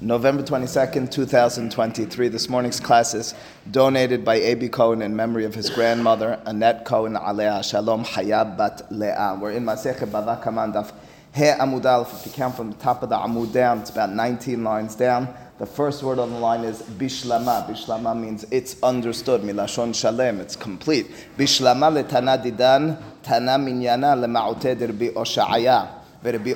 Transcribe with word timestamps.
November 0.00 0.42
22nd, 0.42 1.10
2023. 1.10 2.28
This 2.28 2.48
morning's 2.48 2.80
class 2.80 3.14
is 3.14 3.34
donated 3.70 4.24
by 4.24 4.36
A.B. 4.36 4.68
Cohen 4.68 5.02
in 5.02 5.14
memory 5.14 5.44
of 5.44 5.54
his 5.54 5.70
grandmother, 5.70 6.40
Annette 6.46 6.84
Cohen 6.84 7.16
Alea 7.16 7.62
Shalom 7.62 8.04
Hayab 8.04 8.56
Bat 8.56 8.90
Leah. 8.90 9.38
We're 9.40 9.52
in 9.52 9.64
Masechet 9.64 10.08
Bava 10.08 10.42
Kaman 10.42 10.72
Daf 10.72 10.92
He 11.34 11.42
Amud. 11.42 12.12
If 12.12 12.26
you 12.26 12.32
count 12.32 12.56
from 12.56 12.70
the 12.70 12.76
top 12.78 13.02
of 13.02 13.08
the 13.08 13.16
Amud 13.16 13.52
down, 13.52 13.80
it's 13.80 13.90
about 13.90 14.10
19 14.12 14.64
lines 14.64 14.94
down. 14.94 15.28
The 15.58 15.66
first 15.66 16.02
word 16.02 16.18
on 16.18 16.30
the 16.30 16.38
line 16.38 16.64
is 16.64 16.82
Bishlama. 16.82 17.68
Bishlama 17.68 18.18
means 18.18 18.44
it's 18.50 18.82
understood. 18.82 19.42
Milashon 19.42 19.94
Shalem, 19.94 20.40
it's 20.40 20.56
complete. 20.56 21.06
Bishlama 21.36 21.92
le 21.92 22.02
Tana 22.02 22.38
Didan, 22.38 23.02
Tana 23.22 23.58
Minyana 23.58 24.20
le 24.20 24.26
Ma'ute 24.26 24.76
Dirbi 24.76 25.12
Rabbi 26.26 26.54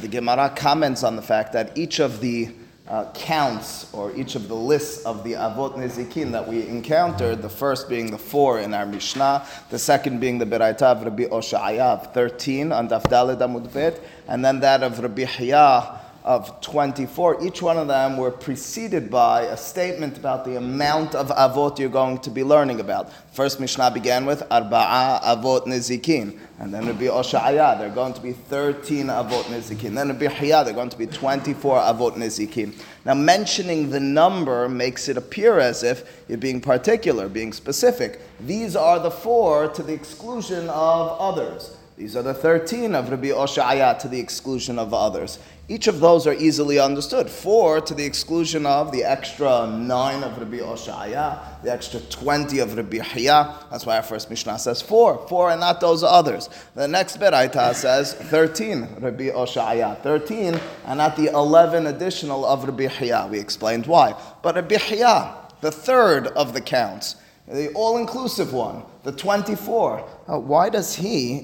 The 0.00 0.08
Gemara 0.10 0.50
comments 0.56 1.02
on 1.02 1.16
the 1.16 1.22
fact 1.22 1.52
that 1.52 1.76
each 1.76 1.98
of 2.00 2.20
the 2.20 2.48
uh, 2.88 3.12
counts 3.12 3.92
or 3.92 4.14
each 4.16 4.34
of 4.34 4.48
the 4.48 4.54
lists 4.54 5.04
of 5.04 5.22
the 5.22 5.34
Avot 5.34 5.76
Nezikin 5.76 6.32
that 6.32 6.48
we 6.48 6.66
encountered, 6.66 7.42
the 7.42 7.48
first 7.48 7.88
being 7.88 8.10
the 8.10 8.18
four 8.18 8.60
in 8.60 8.72
our 8.72 8.86
Mishnah, 8.86 9.46
the 9.68 9.78
second 9.78 10.20
being 10.20 10.38
the 10.38 10.46
Beraita 10.46 10.82
of 10.82 11.02
Rabbi 11.02 11.24
Oshaya 11.24 12.12
13 12.14 12.72
on 12.72 12.88
Dafdalid 12.88 13.38
Amudbet, 13.38 14.00
and 14.26 14.42
then 14.42 14.60
that 14.60 14.82
of 14.82 14.98
Rabbi 15.00 15.24
Hiyah 15.24 15.97
of 16.28 16.60
24, 16.60 17.42
each 17.42 17.62
one 17.62 17.78
of 17.78 17.88
them 17.88 18.18
were 18.18 18.30
preceded 18.30 19.10
by 19.10 19.44
a 19.44 19.56
statement 19.56 20.18
about 20.18 20.44
the 20.44 20.58
amount 20.58 21.14
of 21.14 21.28
avot 21.30 21.78
you're 21.78 21.88
going 21.88 22.18
to 22.18 22.28
be 22.28 22.44
learning 22.44 22.80
about. 22.80 23.10
First 23.32 23.58
Mishnah 23.60 23.92
began 23.92 24.26
with 24.26 24.40
Arba'a 24.50 25.22
avot 25.22 25.64
nizikin, 25.66 26.38
and 26.58 26.74
then 26.74 26.86
Rabbi 26.86 27.06
Oshaya, 27.06 27.78
they're 27.78 27.88
going 27.88 28.12
to 28.12 28.20
be 28.20 28.32
13 28.32 29.06
avot 29.06 29.44
nizikin. 29.44 29.94
Then 29.94 30.08
Rabbi 30.08 30.26
Hiyah, 30.26 30.66
they're 30.66 30.74
going 30.74 30.90
to 30.90 30.98
be 30.98 31.06
24 31.06 31.78
avot 31.78 32.16
nizikin. 32.16 32.74
Now 33.06 33.14
mentioning 33.14 33.88
the 33.88 34.00
number 34.00 34.68
makes 34.68 35.08
it 35.08 35.16
appear 35.16 35.58
as 35.58 35.82
if 35.82 36.22
you're 36.28 36.36
being 36.36 36.60
particular, 36.60 37.30
being 37.30 37.54
specific. 37.54 38.20
These 38.38 38.76
are 38.76 38.98
the 38.98 39.10
four 39.10 39.68
to 39.68 39.82
the 39.82 39.94
exclusion 39.94 40.68
of 40.68 41.18
others. 41.18 41.74
These 41.98 42.14
are 42.14 42.22
the 42.22 42.32
13 42.32 42.94
of 42.94 43.10
Rabbi 43.10 43.30
Oshaya 43.30 43.98
to 43.98 44.06
the 44.06 44.20
exclusion 44.20 44.78
of 44.78 44.94
others. 44.94 45.40
Each 45.66 45.88
of 45.88 45.98
those 45.98 46.28
are 46.28 46.32
easily 46.32 46.78
understood. 46.78 47.28
Four 47.28 47.80
to 47.80 47.92
the 47.92 48.04
exclusion 48.04 48.66
of 48.66 48.92
the 48.92 49.02
extra 49.02 49.66
nine 49.66 50.22
of 50.22 50.38
Rabbi 50.38 50.58
Oshaya, 50.58 51.60
the 51.60 51.72
extra 51.72 51.98
20 51.98 52.60
of 52.60 52.76
Rabbi 52.76 52.98
Hiya. 52.98 53.66
That's 53.72 53.84
why 53.84 53.96
our 53.96 54.04
first 54.04 54.30
Mishnah 54.30 54.60
says 54.60 54.80
four. 54.80 55.26
Four 55.26 55.50
and 55.50 55.58
not 55.58 55.80
those 55.80 56.04
others. 56.04 56.48
The 56.76 56.86
next 56.86 57.18
Beraita 57.18 57.74
says 57.74 58.14
13, 58.14 58.98
Rabbi 59.00 59.30
Oshaya. 59.30 60.00
13 60.00 60.60
and 60.86 60.98
not 60.98 61.16
the 61.16 61.32
11 61.32 61.88
additional 61.88 62.46
of 62.46 62.62
Rabbi 62.62 62.86
Hiya. 62.86 63.26
We 63.28 63.40
explained 63.40 63.88
why. 63.88 64.14
But 64.42 64.54
Rabbi 64.54 64.76
Hiya, 64.76 65.34
the 65.62 65.72
third 65.72 66.28
of 66.28 66.52
the 66.52 66.60
counts, 66.60 67.16
the 67.48 67.72
all-inclusive 67.72 68.52
one, 68.52 68.84
the 69.04 69.12
24. 69.12 70.08
Uh, 70.28 70.38
why 70.38 70.68
does 70.68 70.94
he, 70.94 71.38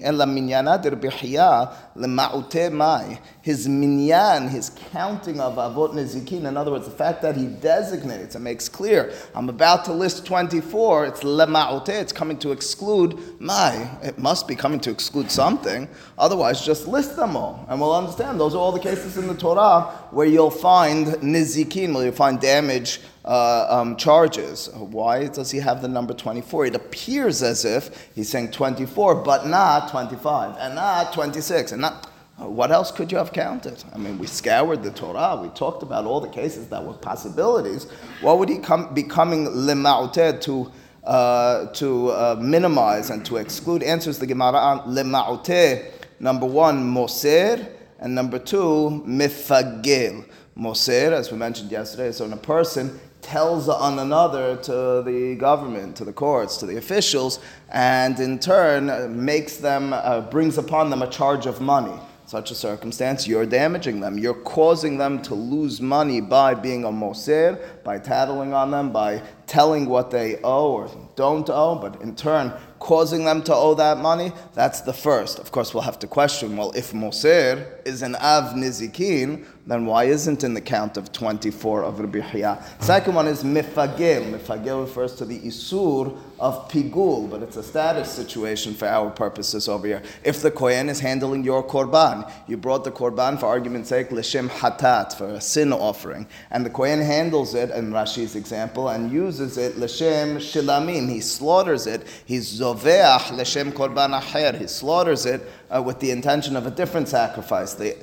his 3.43 3.69
minyan, 3.69 4.49
his 4.49 4.71
counting 4.93 5.41
of 5.41 5.55
avot 5.57 5.95
nezikin, 5.95 6.45
in 6.47 6.57
other 6.57 6.71
words, 6.71 6.85
the 6.85 6.91
fact 6.91 7.23
that 7.23 7.37
he 7.37 7.47
designates 7.47 8.35
and 8.35 8.45
makes 8.45 8.69
clear, 8.69 9.13
I'm 9.35 9.49
about 9.49 9.85
to 9.87 9.93
list 9.93 10.27
24, 10.27 11.07
it's 11.07 11.23
lema'ute, 11.23 11.89
it's 11.89 12.13
coming 12.13 12.37
to 12.39 12.53
exclude 12.53 13.41
my, 13.41 13.89
it 14.03 14.19
must 14.19 14.47
be 14.47 14.55
coming 14.55 14.81
to 14.81 14.91
exclude 14.91 15.31
something, 15.31 15.89
otherwise 16.19 16.65
just 16.65 16.87
list 16.87 17.17
them 17.17 17.37
all. 17.37 17.65
And 17.69 17.81
we'll 17.81 17.95
understand, 17.95 18.39
those 18.39 18.55
are 18.55 18.59
all 18.59 18.73
the 18.73 18.81
cases 18.81 19.17
in 19.17 19.27
the 19.27 19.35
Torah 19.35 19.83
where 20.11 20.27
you'll 20.27 20.51
find 20.51 21.07
nizikin, 21.07 21.95
where 21.95 22.05
you'll 22.05 22.13
find 22.13 22.41
damage 22.41 23.01
uh, 23.25 23.67
um, 23.71 23.97
charges. 23.97 24.69
Why 24.75 25.29
does 25.29 25.51
he 25.51 25.59
have 25.59 25.81
the 25.81 25.89
number 25.89 26.13
24? 26.13 26.67
It 26.67 26.75
appears 26.75 27.43
as 27.45 27.65
if 27.65 28.11
he's 28.15 28.29
saying 28.29 28.51
24, 28.51 29.17
but 29.17 29.47
not 29.47 29.91
25, 29.91 30.57
and 30.59 30.75
not 30.75 31.13
26, 31.13 31.73
and 31.73 31.83
not. 31.83 32.11
What 32.37 32.73
else 32.73 32.91
could 32.91 33.13
you 33.13 33.19
have 33.19 33.33
counted? 33.33 33.83
I 33.95 33.99
mean, 33.99 34.19
we 34.19 34.27
scoured 34.27 34.83
the 34.83 34.91
Torah. 34.91 35.39
We 35.41 35.51
talked 35.51 35.85
about 35.85 36.05
all 36.05 36.21
the 36.21 36.29
cases 36.29 36.67
that 36.67 36.85
were 36.85 36.95
possibilities. 36.95 37.87
What 38.23 38.41
would 38.41 38.49
he 38.49 38.59
be 38.93 39.05
coming 39.05 39.47
lema'uted 39.47 40.41
to 40.43 40.73
uh, 41.05 41.67
to 41.75 42.11
uh, 42.11 42.37
minimize 42.41 43.11
and 43.11 43.25
to 43.27 43.37
exclude? 43.37 43.85
Answers 43.85 44.19
the 44.19 44.27
Gemara 44.27 44.59
on 44.59 44.81
lema'uted. 44.81 45.93
Number 46.19 46.47
one, 46.47 46.85
moser, 46.85 47.69
and 48.01 48.15
number 48.15 48.39
two, 48.39 49.05
mifagel. 49.07 50.25
Moser, 50.57 51.13
as 51.13 51.31
we 51.31 51.39
mentioned 51.39 51.71
yesterday, 51.71 52.09
is 52.09 52.21
when 52.21 52.33
a 52.33 52.37
person 52.37 52.99
tells 53.25 53.69
on 53.69 53.99
another 53.99 54.57
to 54.57 55.03
the 55.05 55.35
government, 55.37 55.97
to 55.97 56.05
the 56.05 56.13
courts, 56.13 56.59
to 56.59 56.67
the 56.67 56.77
officials, 56.77 57.41
and 57.71 58.21
in 58.21 58.39
turn 58.39 58.91
uh, 58.91 59.09
makes 59.11 59.57
them, 59.57 59.93
uh, 59.93 60.21
brings 60.21 60.59
upon 60.59 60.91
them 60.91 61.03
a 61.03 61.09
charge 61.09 61.47
of 61.47 61.61
money. 61.61 61.99
Such 62.27 62.51
a 62.51 62.55
circumstance, 62.55 63.27
you're 63.27 63.47
damaging 63.47 64.01
them. 64.01 64.19
You're 64.19 64.43
causing 64.43 64.97
them 64.97 65.21
to 65.23 65.35
lose 65.35 65.81
money 65.81 66.21
by 66.21 66.55
being 66.55 66.85
a 66.85 66.93
moser, 66.93 67.59
by 67.85 67.99
tattling 67.99 68.55
on 68.55 68.71
them, 68.71 68.93
by 68.93 69.23
telling 69.47 69.87
what 69.87 70.11
they 70.11 70.39
owe 70.43 70.73
or 70.73 70.91
don't 71.17 71.49
owe, 71.51 71.75
but 71.77 72.01
in 72.01 72.15
turn 72.15 72.53
causing 72.85 73.25
them 73.25 73.43
to 73.43 73.55
owe 73.55 73.75
that 73.75 73.97
money. 73.97 74.31
That's 74.53 74.83
the 74.83 74.93
first. 74.93 75.39
Of 75.39 75.51
course, 75.51 75.73
we'll 75.73 75.85
have 75.85 75.99
to 76.01 76.07
question 76.07 76.55
well, 76.55 76.71
if 76.77 76.93
moser 76.93 77.81
is 77.87 78.03
an 78.03 78.15
av 78.17 78.55
nizikin, 78.55 79.47
then 79.67 79.87
why 79.87 80.05
isn't 80.05 80.45
in 80.45 80.53
the 80.53 80.61
count 80.61 80.99
of 80.99 81.11
24 81.11 81.85
of 81.85 81.99
Rabbi 81.99 82.21
Hiya? 82.21 82.63
Second 82.81 83.15
one 83.15 83.27
is 83.27 83.43
mifagel. 83.43 84.31
Mifagel 84.31 84.83
refers 84.83 85.15
to 85.15 85.25
the 85.25 85.39
isur 85.41 86.15
of 86.39 86.69
pigul, 86.69 87.31
but 87.31 87.43
it's 87.43 87.57
a 87.57 87.63
status 87.63 88.11
situation 88.11 88.75
for 88.75 88.87
our 88.87 89.09
purposes 89.09 89.67
over 89.67 89.87
here. 89.87 90.03
If 90.23 90.43
the 90.43 90.51
kohen 90.51 90.91
is 90.91 91.01
handling 91.01 91.45
your 91.45 91.67
korban, 91.67 92.31
you 92.47 92.59
brought 92.59 92.85
the 92.85 92.91
korban 92.91 93.41
for 93.41 93.47
argument's 93.47 93.89
sake, 93.89 94.13
l'shem 94.13 94.51
hatat, 94.51 95.17
for 95.17 95.29
a 95.29 95.41
sin 95.41 95.73
offering, 95.73 96.27
and 96.51 96.67
the 96.67 96.71
kohen 96.71 97.01
handles 97.01 97.55
it, 97.55 97.71
in 97.71 97.93
Rashi's 97.93 98.37
example, 98.37 98.89
and 98.89 99.11
uses 99.11 99.57
it 99.57 99.79
l'shem 99.79 100.37
shilamim, 100.37 101.09
he 101.09 101.21
slaughters 101.21 101.87
it, 101.87 102.07
he's 102.27 102.61
zoveach 102.75 103.37
l'shem 103.37 103.73
korban 103.73 104.13
aher, 104.13 104.57
he 104.57 104.67
slaughters 104.67 105.27
it 105.27 105.43
uh, 105.75 105.83
with 105.83 106.01
the 106.01 106.11
intention 106.11 106.57
of 106.57 106.67
a 106.67 106.71
different 106.71 107.09
sacrifice. 107.09 107.75
The, 107.75 107.97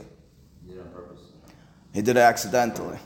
he 1.93 2.01
did 2.01 2.17
it 2.17 2.17
accidentally. 2.17 2.97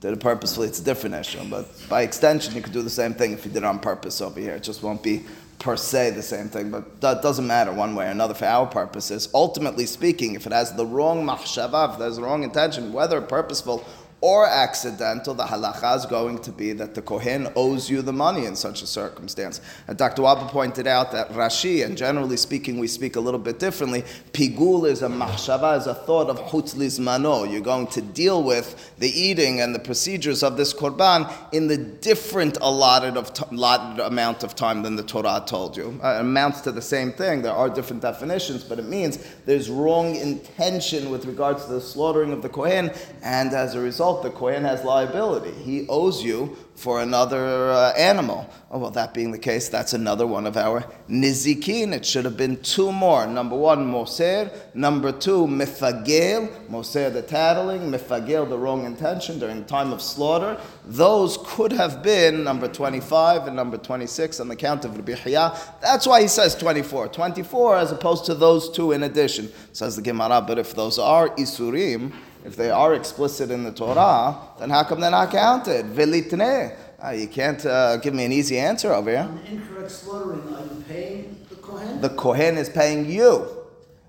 Did 0.00 0.12
it 0.12 0.20
purposefully, 0.20 0.68
it's 0.68 0.80
a 0.80 0.84
different 0.84 1.14
issue. 1.14 1.42
But 1.48 1.66
by 1.88 2.02
extension, 2.02 2.54
you 2.54 2.60
could 2.60 2.74
do 2.74 2.82
the 2.82 2.90
same 2.90 3.14
thing 3.14 3.32
if 3.32 3.46
you 3.46 3.50
did 3.50 3.62
it 3.62 3.64
on 3.64 3.78
purpose 3.78 4.20
over 4.20 4.38
here. 4.38 4.54
It 4.54 4.62
just 4.62 4.82
won't 4.82 5.02
be 5.02 5.24
per 5.58 5.76
se 5.76 6.10
the 6.10 6.22
same 6.22 6.48
thing, 6.48 6.70
but 6.70 7.00
that 7.00 7.22
doesn't 7.22 7.46
matter 7.46 7.72
one 7.72 7.94
way 7.94 8.06
or 8.06 8.10
another 8.10 8.34
for 8.34 8.44
our 8.44 8.66
purposes. 8.66 9.30
Ultimately 9.32 9.86
speaking, 9.86 10.34
if 10.34 10.46
it 10.46 10.52
has 10.52 10.74
the 10.74 10.84
wrong 10.84 11.24
mahshava, 11.24 11.94
if 11.94 11.98
there's 11.98 12.16
the 12.16 12.22
wrong 12.22 12.42
intention, 12.42 12.92
whether 12.92 13.20
purposeful 13.22 13.84
or 14.22 14.46
accidental, 14.46 15.34
the 15.34 15.44
halacha 15.44 15.96
is 15.96 16.06
going 16.06 16.38
to 16.38 16.50
be 16.50 16.72
that 16.72 16.94
the 16.94 17.02
Kohen 17.02 17.48
owes 17.54 17.90
you 17.90 18.00
the 18.00 18.14
money 18.14 18.46
in 18.46 18.56
such 18.56 18.82
a 18.82 18.86
circumstance. 18.86 19.60
And 19.88 19.98
Dr. 19.98 20.22
Waba 20.22 20.48
pointed 20.48 20.86
out 20.86 21.12
that 21.12 21.30
Rashi, 21.32 21.84
and 21.84 21.98
generally 21.98 22.38
speaking, 22.38 22.78
we 22.78 22.86
speak 22.86 23.16
a 23.16 23.20
little 23.20 23.38
bit 23.38 23.58
differently. 23.58 24.04
Pigul 24.32 24.88
is 24.88 25.02
a 25.02 25.08
mahshava, 25.08 25.78
is 25.78 25.86
a 25.86 25.94
thought 25.94 26.30
of 26.30 26.38
chutz 26.48 26.98
mano. 26.98 27.44
You're 27.44 27.60
going 27.60 27.88
to 27.88 28.00
deal 28.00 28.42
with 28.42 28.94
the 28.98 29.08
eating 29.08 29.60
and 29.60 29.74
the 29.74 29.78
procedures 29.78 30.42
of 30.42 30.56
this 30.56 30.72
korban 30.72 31.30
in 31.52 31.66
the 31.66 31.76
different 31.76 32.56
allotted, 32.62 33.18
of 33.18 33.34
t- 33.34 33.44
allotted 33.50 34.02
amount 34.02 34.42
of 34.42 34.54
time 34.54 34.82
than 34.82 34.96
the 34.96 35.02
Torah 35.02 35.44
told 35.46 35.76
you. 35.76 36.00
Uh, 36.02 36.14
it 36.14 36.20
amounts 36.20 36.62
to 36.62 36.72
the 36.72 36.82
same 36.82 37.12
thing. 37.12 37.42
There 37.42 37.52
are 37.52 37.68
different 37.68 38.00
definitions, 38.00 38.64
but 38.64 38.78
it 38.78 38.86
means 38.86 39.18
there's 39.44 39.68
wrong 39.68 40.16
intention 40.16 41.10
with 41.10 41.26
regards 41.26 41.66
to 41.66 41.72
the 41.72 41.80
slaughtering 41.82 42.32
of 42.32 42.40
the 42.40 42.48
Kohen, 42.48 42.90
and 43.22 43.52
as 43.52 43.74
a 43.74 43.80
result, 43.80 44.05
result, 44.06 44.22
the 44.22 44.30
Kohen 44.30 44.64
has 44.64 44.84
liability. 44.84 45.50
He 45.50 45.86
owes 45.88 46.22
you 46.22 46.56
for 46.76 47.00
another 47.00 47.70
uh, 47.70 47.92
animal. 47.96 48.48
Oh, 48.70 48.78
well, 48.78 48.90
that 48.90 49.14
being 49.14 49.32
the 49.32 49.38
case, 49.38 49.68
that's 49.68 49.94
another 49.94 50.26
one 50.26 50.46
of 50.46 50.56
our 50.56 50.82
nizikin. 51.08 51.92
It 51.92 52.04
should 52.06 52.24
have 52.24 52.36
been 52.36 52.60
two 52.62 52.92
more. 52.92 53.26
Number 53.26 53.56
one, 53.56 53.86
moser. 53.86 54.50
Number 54.74 55.10
two, 55.10 55.46
mifagel. 55.46 56.68
Moser, 56.68 57.10
the 57.10 57.22
tattling. 57.22 57.90
Mifagel, 57.90 58.48
the 58.48 58.58
wrong 58.58 58.84
intention 58.84 59.38
during 59.38 59.60
the 59.60 59.66
time 59.66 59.92
of 59.92 60.00
slaughter. 60.00 60.60
Those 60.84 61.38
could 61.44 61.72
have 61.72 62.02
been 62.02 62.44
number 62.44 62.68
25 62.68 63.46
and 63.46 63.56
number 63.56 63.78
26 63.78 64.38
on 64.38 64.48
the 64.48 64.56
count 64.56 64.84
of 64.84 64.96
Rabbi 64.96 65.14
Hiya. 65.14 65.58
That's 65.80 66.06
why 66.06 66.22
he 66.22 66.28
says 66.28 66.54
24. 66.54 67.08
24 67.08 67.76
as 67.78 67.90
opposed 67.90 68.26
to 68.26 68.34
those 68.34 68.70
two 68.70 68.92
in 68.92 69.02
addition, 69.02 69.50
says 69.72 69.96
the 69.96 70.02
Gemara. 70.02 70.42
But 70.42 70.58
if 70.58 70.74
those 70.74 70.98
are 70.98 71.30
isurim, 71.30 72.12
if 72.46 72.54
they 72.54 72.70
are 72.70 72.94
explicit 72.94 73.50
in 73.50 73.64
the 73.64 73.72
Torah, 73.72 74.36
then 74.60 74.70
how 74.70 74.84
come 74.84 75.00
they're 75.00 75.10
not 75.10 75.32
counted? 75.32 75.86
Velitne. 75.86 76.76
Uh, 77.04 77.10
you 77.10 77.26
can't 77.26 77.66
uh, 77.66 77.96
give 77.96 78.14
me 78.14 78.24
an 78.24 78.32
easy 78.32 78.56
answer 78.58 78.92
over 78.92 79.10
here. 79.10 79.20
On 79.20 79.40
incorrect 79.46 79.90
slaughtering, 79.90 80.42
are 80.54 80.62
you 80.62 80.84
paying 80.88 81.46
the 81.50 81.56
Kohen? 81.56 82.00
The 82.00 82.08
Kohen 82.10 82.56
is 82.56 82.68
paying 82.68 83.10
you. 83.10 83.48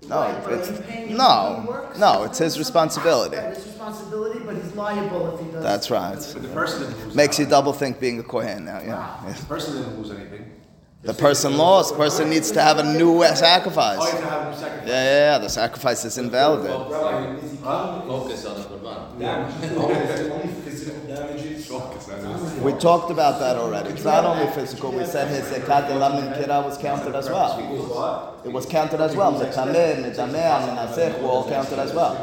No, 0.08 0.20
Right, 0.20 0.44
but 0.44 0.52
it's 0.54 0.68
he's 0.68 0.80
paying 0.80 1.16
no, 1.16 1.90
to 1.92 1.98
no. 1.98 2.22
It's 2.22 2.38
his 2.38 2.58
responsibility. 2.58 3.36
Right, 3.36 3.46
it's 3.46 3.66
responsibility, 3.66 4.38
but 4.38 4.54
he's 4.54 4.72
liable 4.74 5.34
if 5.34 5.44
he 5.44 5.52
does. 5.52 5.62
That's 5.62 5.90
right. 5.90 6.14
But 6.14 6.42
the 6.42 6.48
person 6.48 6.82
didn't 6.82 7.04
lose. 7.04 7.14
Makes 7.16 7.38
you 7.38 7.44
nothing. 7.44 7.50
double 7.50 7.72
think 7.72 8.00
being 8.00 8.20
a 8.20 8.22
kohen 8.22 8.64
now. 8.64 8.78
Yeah. 8.78 8.86
yeah. 9.26 9.32
The 9.32 9.44
person 9.46 9.76
didn't 9.76 9.98
lose 9.98 10.12
anything. 10.12 10.52
The 11.02 11.14
person 11.14 11.56
lost. 11.56 11.96
Person 11.96 12.30
needs 12.30 12.50
to 12.52 12.62
have 12.62 12.78
a 12.78 12.96
new 12.96 13.22
sacrifice. 13.34 13.98
Oh, 14.00 14.10
have 14.10 14.20
to 14.20 14.26
have 14.26 14.46
a 14.46 14.50
new 14.50 14.56
sacrifice. 14.56 14.88
Yeah, 14.88 15.04
yeah, 15.04 15.32
yeah. 15.32 15.38
The 15.38 15.48
sacrifice 15.48 16.04
is 16.04 16.16
invalid. 16.16 16.70
Focus 17.68 18.46
on 18.46 18.56
the 18.56 18.62
Qurban. 18.62 18.98
Only 19.76 20.48
physical 20.62 21.00
damages. 21.06 21.66
Focus 21.66 22.08
on. 22.08 22.62
We 22.62 22.72
talked 22.72 23.10
about 23.10 23.38
that 23.40 23.56
already. 23.56 23.90
It's 23.90 24.04
not 24.04 24.24
only 24.24 24.50
physical. 24.52 24.90
We 24.90 25.04
said 25.04 25.28
his 25.28 25.44
zekat 25.52 25.88
elamin 25.90 26.34
kira 26.38 26.64
was 26.64 26.78
counted 26.78 27.14
as 27.14 27.28
well. 27.28 28.40
It 28.44 28.52
was 28.52 28.64
counted 28.64 29.02
as 29.02 29.14
well. 29.14 29.34
Metameh, 29.34 30.02
metameh, 30.02 30.66
menasech 30.66 31.20
were 31.20 31.28
all 31.28 31.46
counted 31.46 31.78
as 31.78 31.92
well. 31.92 32.14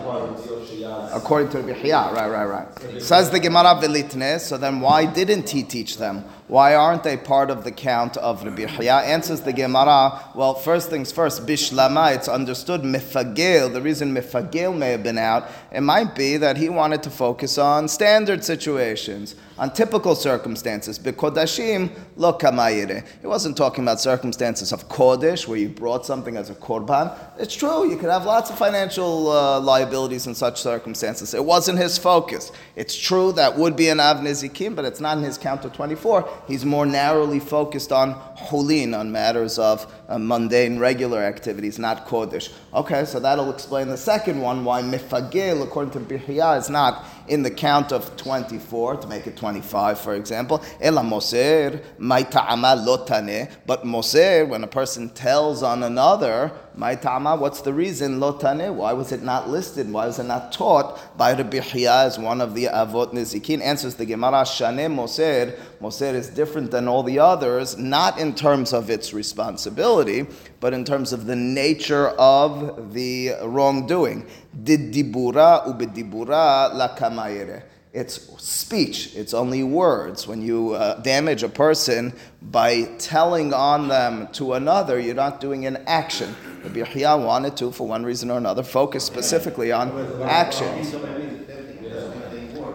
According 1.13 1.49
to 1.49 1.59
Rabbi 1.59 1.73
Hiya, 1.79 2.11
right, 2.13 2.27
right, 2.27 2.45
right. 2.45 3.01
Says 3.01 3.29
the 3.29 3.39
Gemara 3.39 3.75
Velitne, 3.75 4.39
so 4.39 4.57
then 4.57 4.81
why 4.81 5.05
didn't 5.05 5.49
he 5.49 5.61
teach 5.61 5.97
them? 5.97 6.23
Why 6.47 6.75
aren't 6.75 7.01
they 7.01 7.17
part 7.17 7.49
of 7.49 7.63
the 7.63 7.71
count 7.71 8.17
of 8.17 8.43
Rabbi 8.43 8.67
Hiya? 8.67 8.97
Answers 8.97 9.41
the 9.41 9.51
Gemara, 9.51 10.21
well, 10.35 10.53
first 10.53 10.91
things 10.91 11.11
first, 11.11 11.47
Bishlama, 11.47 12.13
it's 12.13 12.27
understood 12.27 12.81
Mifagil, 12.81 13.73
the 13.73 13.81
reason 13.81 14.13
Mifagil 14.13 14.77
may 14.77 14.91
have 14.91 15.01
been 15.01 15.17
out, 15.17 15.49
it 15.71 15.81
might 15.81 16.13
be 16.13 16.37
that 16.37 16.57
he 16.57 16.69
wanted 16.69 17.01
to 17.01 17.09
focus 17.09 17.57
on 17.57 17.87
standard 17.87 18.43
situations, 18.43 19.33
on 19.57 19.73
typical 19.73 20.13
circumstances. 20.13 20.99
Bekodashim, 20.99 21.89
lo 22.15 22.37
kamayire. 22.37 23.03
He 23.21 23.27
wasn't 23.27 23.57
talking 23.57 23.83
about 23.83 23.99
circumstances 23.99 24.71
of 24.71 24.87
Kodesh, 24.87 25.47
where 25.47 25.57
you 25.57 25.69
brought 25.69 26.05
something 26.05 26.37
as 26.37 26.51
a 26.51 26.55
korban. 26.55 27.17
It's 27.39 27.55
true, 27.55 27.89
you 27.89 27.97
could 27.97 28.11
have 28.11 28.25
lots 28.25 28.51
of 28.51 28.57
financial 28.59 29.31
uh, 29.31 29.59
liabilities 29.61 30.27
in 30.27 30.35
such 30.35 30.61
circumstances. 30.61 31.33
It 31.33 31.43
wasn't 31.43 31.79
his 31.79 31.97
focus. 31.97 32.51
It's 32.75 32.95
true 32.95 33.31
that 33.31 33.57
would 33.57 33.75
be 33.75 33.89
an 33.89 33.99
Av 33.99 34.17
Nizikim, 34.17 34.75
but 34.75 34.85
it's 34.85 34.99
not 34.99 35.17
in 35.17 35.23
his 35.23 35.39
count 35.39 35.65
of 35.65 35.73
24. 35.73 36.34
He's 36.47 36.65
more 36.65 36.85
narrowly 36.85 37.39
focused 37.39 37.91
on 37.91 38.15
Hulin, 38.37 38.97
on 38.97 39.11
matters 39.11 39.57
of 39.57 39.91
uh, 40.07 40.17
mundane, 40.17 40.79
regular 40.79 41.19
activities, 41.19 41.79
not 41.79 42.07
Kodesh. 42.07 42.51
Okay, 42.73 43.05
so 43.05 43.19
that'll 43.19 43.51
explain 43.51 43.87
the 43.87 43.97
second 43.97 44.41
one, 44.41 44.63
why 44.63 44.81
Mifagil, 44.81 45.63
according 45.63 45.91
to 45.93 45.99
Bihya, 45.99 46.57
is 46.57 46.69
not 46.69 47.05
in 47.27 47.43
the 47.43 47.51
count 47.51 47.91
of 47.91 48.15
24, 48.17 48.97
to 48.97 49.07
make 49.07 49.27
it 49.27 49.35
25, 49.35 49.99
for 49.99 50.15
example. 50.15 50.63
Ela 50.79 51.03
Moser, 51.03 51.81
Maita'ama 51.99 52.85
Lotane. 52.85 53.51
But 53.65 53.85
Moser, 53.85 54.45
when 54.45 54.63
a 54.63 54.67
person 54.67 55.09
tells 55.09 55.63
on 55.63 55.83
another, 55.83 56.51
Maita'ama, 56.77 57.39
what's 57.39 57.61
the 57.61 57.71
reason? 57.71 58.19
Lotane. 58.19 58.73
Why 58.73 58.91
was 58.91 59.13
it 59.13 59.23
not 59.23 59.49
listed? 59.49 59.89
Why 59.89 60.07
was 60.07 60.19
it 60.19 60.25
not 60.25 60.51
taught 60.51 61.17
by 61.17 61.31
Rabbi 61.33 61.59
Hiya 61.59 62.05
as 62.05 62.19
one 62.19 62.41
of 62.41 62.53
the 62.53 62.65
Avot 62.65 63.13
Nizikin? 63.13 63.61
Answers 63.61 63.95
the 63.95 64.05
Gemara, 64.05 64.45
Shane 64.45 64.91
Moser. 64.91 65.57
Moser 65.79 66.13
is 66.13 66.29
different 66.29 66.71
than 66.71 66.89
all 66.89 67.01
the 67.01 67.17
others, 67.17 67.77
not 67.77 68.19
in 68.19 68.35
terms 68.35 68.73
of 68.73 68.89
its 68.89 69.13
responsibility, 69.13 70.27
but 70.59 70.73
in 70.73 70.83
terms 70.83 71.13
of 71.13 71.27
the 71.27 71.35
nature 71.35 72.09
of 72.09 72.93
the 72.93 73.31
wrongdoing. 73.43 74.27
Did 74.63 74.93
dibura 74.93 75.65
ubedibura 75.65 76.73
la 76.73 76.93
kamayere. 76.95 77.63
It's 77.95 78.15
speech. 78.43 79.15
It's 79.15 79.33
only 79.33 79.63
words. 79.63 80.27
When 80.27 80.41
you 80.41 80.73
uh, 80.73 80.99
damage 80.99 81.43
a 81.43 81.47
person 81.49 82.11
by 82.41 82.83
telling 82.99 83.53
on 83.53 83.87
them 83.87 84.27
to 84.33 84.53
another, 84.55 84.99
you're 84.99 85.15
not 85.15 85.39
doing 85.39 85.65
an 85.65 85.77
action. 85.87 86.35
Rabbi 86.63 86.83
Hiya 86.83 87.15
wanted 87.15 87.55
to, 87.55 87.71
for 87.71 87.87
one 87.87 88.03
reason 88.03 88.29
or 88.31 88.37
another, 88.37 88.63
focus 88.63 89.05
specifically 89.05 89.71
on 89.71 89.93
actions. 90.23 90.93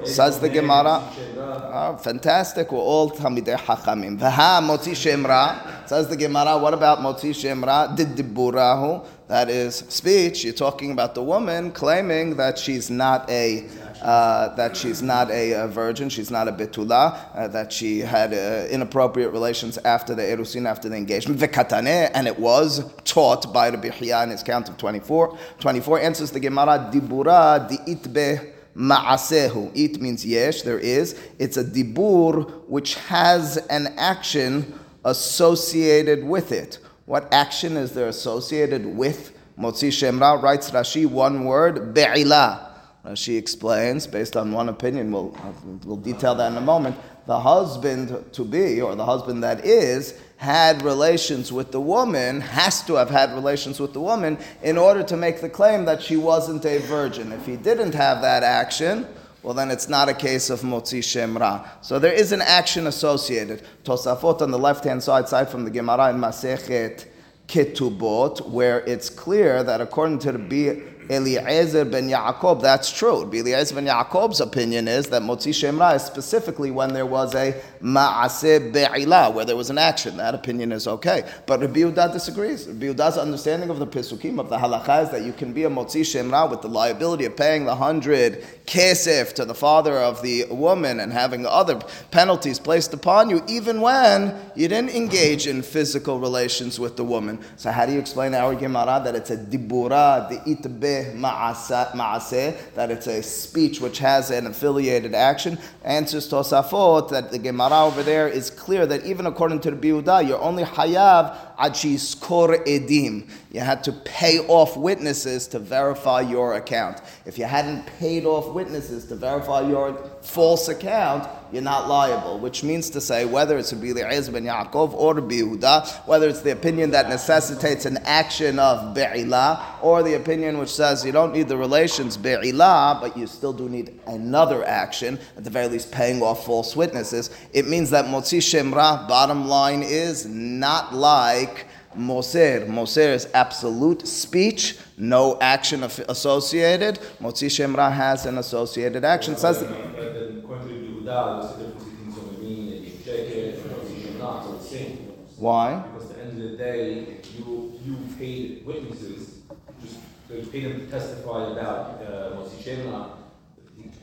Says 0.05 0.41
the 0.41 0.49
Gemara. 0.49 1.03
Oh, 1.37 1.99
fantastic. 2.03 2.73
We're 2.73 2.79
all 2.79 3.11
Talmidei 3.11 3.59
Hachamim. 3.59 4.19
V'ha 4.19 4.63
motzi 4.63 4.93
shemra. 4.93 5.87
Says 5.87 6.09
the 6.09 6.17
Gemara. 6.17 6.57
What 6.57 6.73
about 6.73 7.01
motzi 7.01 7.33
shemra? 7.33 7.95
Didiburahu. 7.95 9.05
That 9.29 9.51
is 9.51 9.85
speech. 9.89 10.45
You're 10.45 10.55
talking 10.55 10.93
about 10.93 11.15
the 11.15 11.23
woman 11.23 11.71
claiming 11.73 12.37
that 12.37 12.59
she's 12.59 12.89
not 12.89 13.29
a 13.29 13.69
uh, 14.02 14.55
that 14.55 14.76
she's 14.76 15.02
not 15.02 15.31
a, 15.31 15.55
uh 15.55 15.67
virgin, 15.67 16.08
she's 16.08 16.31
not 16.31 16.49
a 16.49 16.52
betula, 16.52 17.19
uh, 17.35 17.49
that 17.49 17.73
she 17.73 18.00
had 18.00 18.32
uh, 18.32 18.67
inappropriate 18.70 19.32
relations 19.32 19.79
after 19.79 20.14
the 20.14 20.23
erusin, 20.23 20.67
after 20.67 20.88
the 20.88 20.97
engagement. 20.97 21.41
V'katane, 21.41 22.11
and 22.14 22.26
it 22.26 22.38
was 22.38 22.91
taught 23.05 23.52
by 23.52 23.69
Rabbi 23.69 23.91
Hiya 23.91 24.23
in 24.25 24.31
his 24.31 24.43
count 24.43 24.69
of 24.69 24.76
24. 24.76 25.38
24 25.58 26.00
answers 26.00 26.31
the 26.31 26.41
Gemara. 26.41 26.91
Dibura 26.93 27.69
di'itbe 27.69 28.52
ma'asehu. 28.76 29.70
It 29.75 30.00
means 30.00 30.25
yesh, 30.25 30.62
there 30.62 30.79
is. 30.79 31.19
It's 31.38 31.56
a 31.56 31.64
dibur 31.64 32.69
which 32.69 32.94
has 32.94 33.56
an 33.69 33.88
action 33.99 34.79
associated 35.05 36.25
with 36.25 36.52
it. 36.52 36.79
What 37.06 37.32
action 37.32 37.76
is 37.76 37.93
there 37.93 38.08
associated 38.08 38.87
with 38.87 39.37
Motzi 39.58 39.88
Shemra? 39.88 40.41
Writes 40.41 40.70
Rashi 40.70 41.06
one 41.06 41.44
word, 41.44 41.94
be'ilah. 41.94 42.70
Uh, 43.02 43.11
Rashi 43.11 43.38
explains, 43.38 44.06
based 44.06 44.37
on 44.37 44.52
one 44.52 44.69
opinion, 44.69 45.11
we'll, 45.11 45.35
uh, 45.38 45.52
we'll 45.85 45.97
detail 45.97 46.35
that 46.35 46.52
in 46.52 46.58
a 46.58 46.61
moment. 46.61 46.97
The 47.26 47.41
husband 47.41 48.32
to 48.32 48.44
be, 48.44 48.81
or 48.81 48.94
the 48.94 49.05
husband 49.05 49.43
that 49.43 49.64
is, 49.64 50.20
had 50.37 50.82
relations 50.82 51.52
with 51.52 51.70
the 51.73 51.81
woman, 51.81 52.41
has 52.41 52.82
to 52.85 52.94
have 52.94 53.11
had 53.11 53.32
relations 53.35 53.81
with 53.81 53.93
the 53.93 54.00
woman 54.00 54.38
in 54.62 54.76
order 54.76 55.02
to 55.02 55.17
make 55.17 55.41
the 55.41 55.49
claim 55.49 55.85
that 55.85 56.02
she 56.02 56.17
wasn't 56.17 56.64
a 56.64 56.79
virgin. 56.79 57.32
If 57.32 57.47
he 57.47 57.56
didn't 57.56 57.94
have 57.94 58.20
that 58.23 58.43
action, 58.43 59.06
well, 59.43 59.55
then 59.55 59.70
it's 59.70 59.88
not 59.88 60.08
a 60.11 60.14
case 60.14 60.50
of 60.50 60.61
motzi 60.61 61.00
shemra. 61.00 61.67
So 61.82 61.99
there 61.99 62.12
is 62.12 62.32
an 62.32 62.43
action 62.43 62.87
associated. 62.87 63.62
Tosafot 63.85 64.43
on 64.43 64.50
the 64.50 64.58
left 64.58 64.85
hand 64.85 65.02
side, 65.02 65.29
side 65.29 65.49
from 65.49 65.64
the 65.64 65.70
Gemara 65.70 66.11
in 66.11 66.17
Masechet 66.17 67.06
Ketubot, 67.49 68.47
where 68.50 68.81
it's 68.81 69.08
clear 69.08 69.62
that 69.62 69.81
according 69.81 70.19
to 70.20 70.32
the. 70.32 70.90
Eliezer 71.11 71.85
ben 71.85 72.09
Yaakov, 72.09 72.62
that's 72.62 72.93
true. 72.93 73.29
Eliezer 73.33 73.75
ben 73.75 73.87
Yaakov's 73.87 74.41
opinion 74.41 74.87
is 74.87 75.09
that 75.09 75.23
Motzi 75.23 75.51
Shemra 75.51 75.97
is 75.97 76.03
specifically 76.03 76.71
when 76.71 76.93
there 76.93 77.05
was 77.05 77.35
a 77.35 77.61
Ma'aseh 77.83 78.73
Be'ilah, 78.73 79.35
where 79.35 79.45
there 79.45 79.57
was 79.57 79.71
an 79.71 79.79
action. 79.79 80.17
That 80.19 80.37
opinion 80.37 80.71
is 80.71 80.87
okay. 80.87 81.29
But 81.47 81.61
Rabbi 81.62 81.81
Yehuda 81.81 82.12
disagrees. 82.12 82.69
Rabbi 82.69 82.87
Yehuda's 82.87 83.19
understanding 83.19 83.71
of 83.71 83.81
the 83.81 83.87
Pesukim, 83.89 84.39
of 84.39 84.51
the 84.51 84.57
Halakha, 84.57 85.05
is 85.05 85.11
that 85.11 85.23
you 85.23 85.33
can 85.33 85.53
be 85.53 85.65
a 85.65 85.69
Motzi 85.69 86.03
Shemra 86.03 86.49
with 86.49 86.62
the 86.62 86.69
liability 86.69 87.25
of 87.25 87.37
paying 87.37 87.65
the 87.65 87.75
hundred 87.75 88.45
kesef 88.67 89.33
to 89.33 89.45
the 89.45 89.55
father 89.55 89.99
of 89.99 90.23
the 90.23 90.45
woman 90.49 91.00
and 91.00 91.12
having 91.12 91.45
other 91.45 91.81
penalties 92.12 92.61
placed 92.61 92.95
upon 92.95 93.29
you, 93.29 93.43
even 93.49 93.81
when 93.81 94.38
you 94.55 94.69
didn't 94.69 94.90
engage 94.90 95.49
in 95.49 95.62
physical 95.62 96.21
relations 96.21 96.79
with 96.79 96.97
the 96.97 97.05
woman. 97.05 97.40
So 97.57 97.73
how 97.73 97.87
do 97.87 97.93
you 97.93 97.99
explain 97.99 98.33
our 98.33 98.55
Gemara 98.55 99.02
that 99.05 99.17
it's 99.17 99.31
a 99.31 99.37
dibura, 99.37 100.29
the 100.29 100.37
itbe 100.55 101.00
ma'aseh, 101.14 102.75
that 102.75 102.90
it's 102.90 103.07
a 103.07 103.23
speech 103.23 103.80
which 103.80 103.99
has 103.99 104.30
an 104.30 104.47
affiliated 104.47 105.14
action? 105.14 105.59
Answers 105.85 106.28
Tosafot 106.30 107.11
that 107.11 107.30
the 107.30 107.38
Gemara 107.38 107.85
over 107.87 108.02
there 108.02 108.28
is 108.28 108.50
clear 108.50 108.87
that 108.87 109.04
even 109.04 109.26
according 109.26 109.61
to 109.61 109.71
the 109.71 109.76
Biuda, 109.76 110.26
you're 110.26 110.40
only 110.40 110.64
hayav 110.64 111.50
edim. 111.61 113.29
You 113.52 113.61
had 113.61 113.83
to 113.85 113.93
pay 113.93 114.38
off 114.40 114.76
witnesses 114.76 115.49
to 115.49 115.59
verify 115.59 116.21
your 116.21 116.55
account. 116.55 117.00
If 117.26 117.38
you 117.38 117.45
hadn't 117.45 117.87
paid 117.99 118.25
off 118.25 118.55
witnesses 118.55 119.07
to 119.07 119.17
verify 119.17 119.69
your 119.69 119.95
false 120.23 120.69
account, 120.69 121.29
you're 121.52 121.62
not 121.62 121.88
liable. 121.88 122.38
Which 122.38 122.62
means 122.62 122.90
to 122.90 123.00
say, 123.00 123.25
whether 123.25 123.59
it's 123.59 123.73
Eliezer 123.73 124.31
ben 124.31 124.45
Yaakov 124.45 124.95
or 124.95 125.14
Yehuda, 125.14 126.07
whether 126.07 126.29
it's 126.29 126.43
the 126.43 126.52
opinion 126.52 126.93
that 126.93 127.09
necessitates 127.09 127.87
an 127.87 127.99
action 128.05 128.61
of 128.61 128.95
be'ilah, 128.95 129.83
or 129.83 130.05
the 130.05 130.14
opinion 130.14 130.59
which 130.59 130.69
says 130.69 131.05
you 131.05 131.11
don't 131.11 131.33
need 131.33 131.49
the 131.49 131.57
relations 131.57 132.17
be'ilah, 132.17 133.00
but 133.00 133.17
you 133.17 133.26
still 133.26 133.52
do 133.52 133.69
need 133.69 133.99
another 134.07 134.64
action, 134.64 135.19
at 135.37 135.43
the 135.43 135.50
very 135.50 135.67
least 135.67 135.90
paying 135.90 136.23
off 136.23 136.47
false 136.47 136.76
witnesses, 136.76 137.31
it 137.52 137.67
means 137.67 137.90
that 137.90 138.05
motzi 138.05 138.38
shemra, 138.38 139.09
bottom 139.09 139.49
line 139.49 139.83
is, 139.83 140.26
not 140.26 140.95
like 140.95 141.50
Moser. 141.94 142.66
Moser 142.66 143.12
is 143.12 143.28
absolute 143.35 144.06
speech, 144.06 144.78
no 144.97 145.38
action 145.40 145.82
associated. 145.82 146.99
Motzi 147.20 147.49
Shemra 147.49 147.92
has 147.92 148.26
an 148.26 148.38
associated 148.38 149.04
action. 149.04 149.37
Says 149.37 149.62
But 149.62 149.68
then 149.97 150.38
according 150.44 150.68
to 150.68 150.75
the 150.75 151.11
Yehuda, 151.11 151.40
there's 151.40 151.54
a 151.54 151.59
difference 151.59 151.85
between 151.85 152.12
Zomimim 152.12 152.76
and 152.76 152.87
Yisheket 152.87 153.54
and 153.54 153.70
Motzi 153.70 153.94
Shemra, 154.02 154.44
so 154.44 154.54
it's 154.54 154.70
the 154.70 154.76
same. 154.76 154.97
why? 155.37 155.78
Because 155.92 156.11
at 156.11 156.16
the 156.16 156.23
end 156.23 156.42
of 156.42 156.50
the 156.50 156.56
day, 156.56 157.16
you, 157.37 157.80
you 157.85 157.97
paid 158.18 158.64
witnesses, 158.64 159.38
just, 159.82 159.97
you 160.30 160.47
paid 160.47 160.64
them 160.64 160.80
to 160.80 160.87
testify 160.87 161.50
about, 161.52 162.02
uh, 162.02 162.37
Motzi 162.37 162.62
Shemra, 162.62 163.11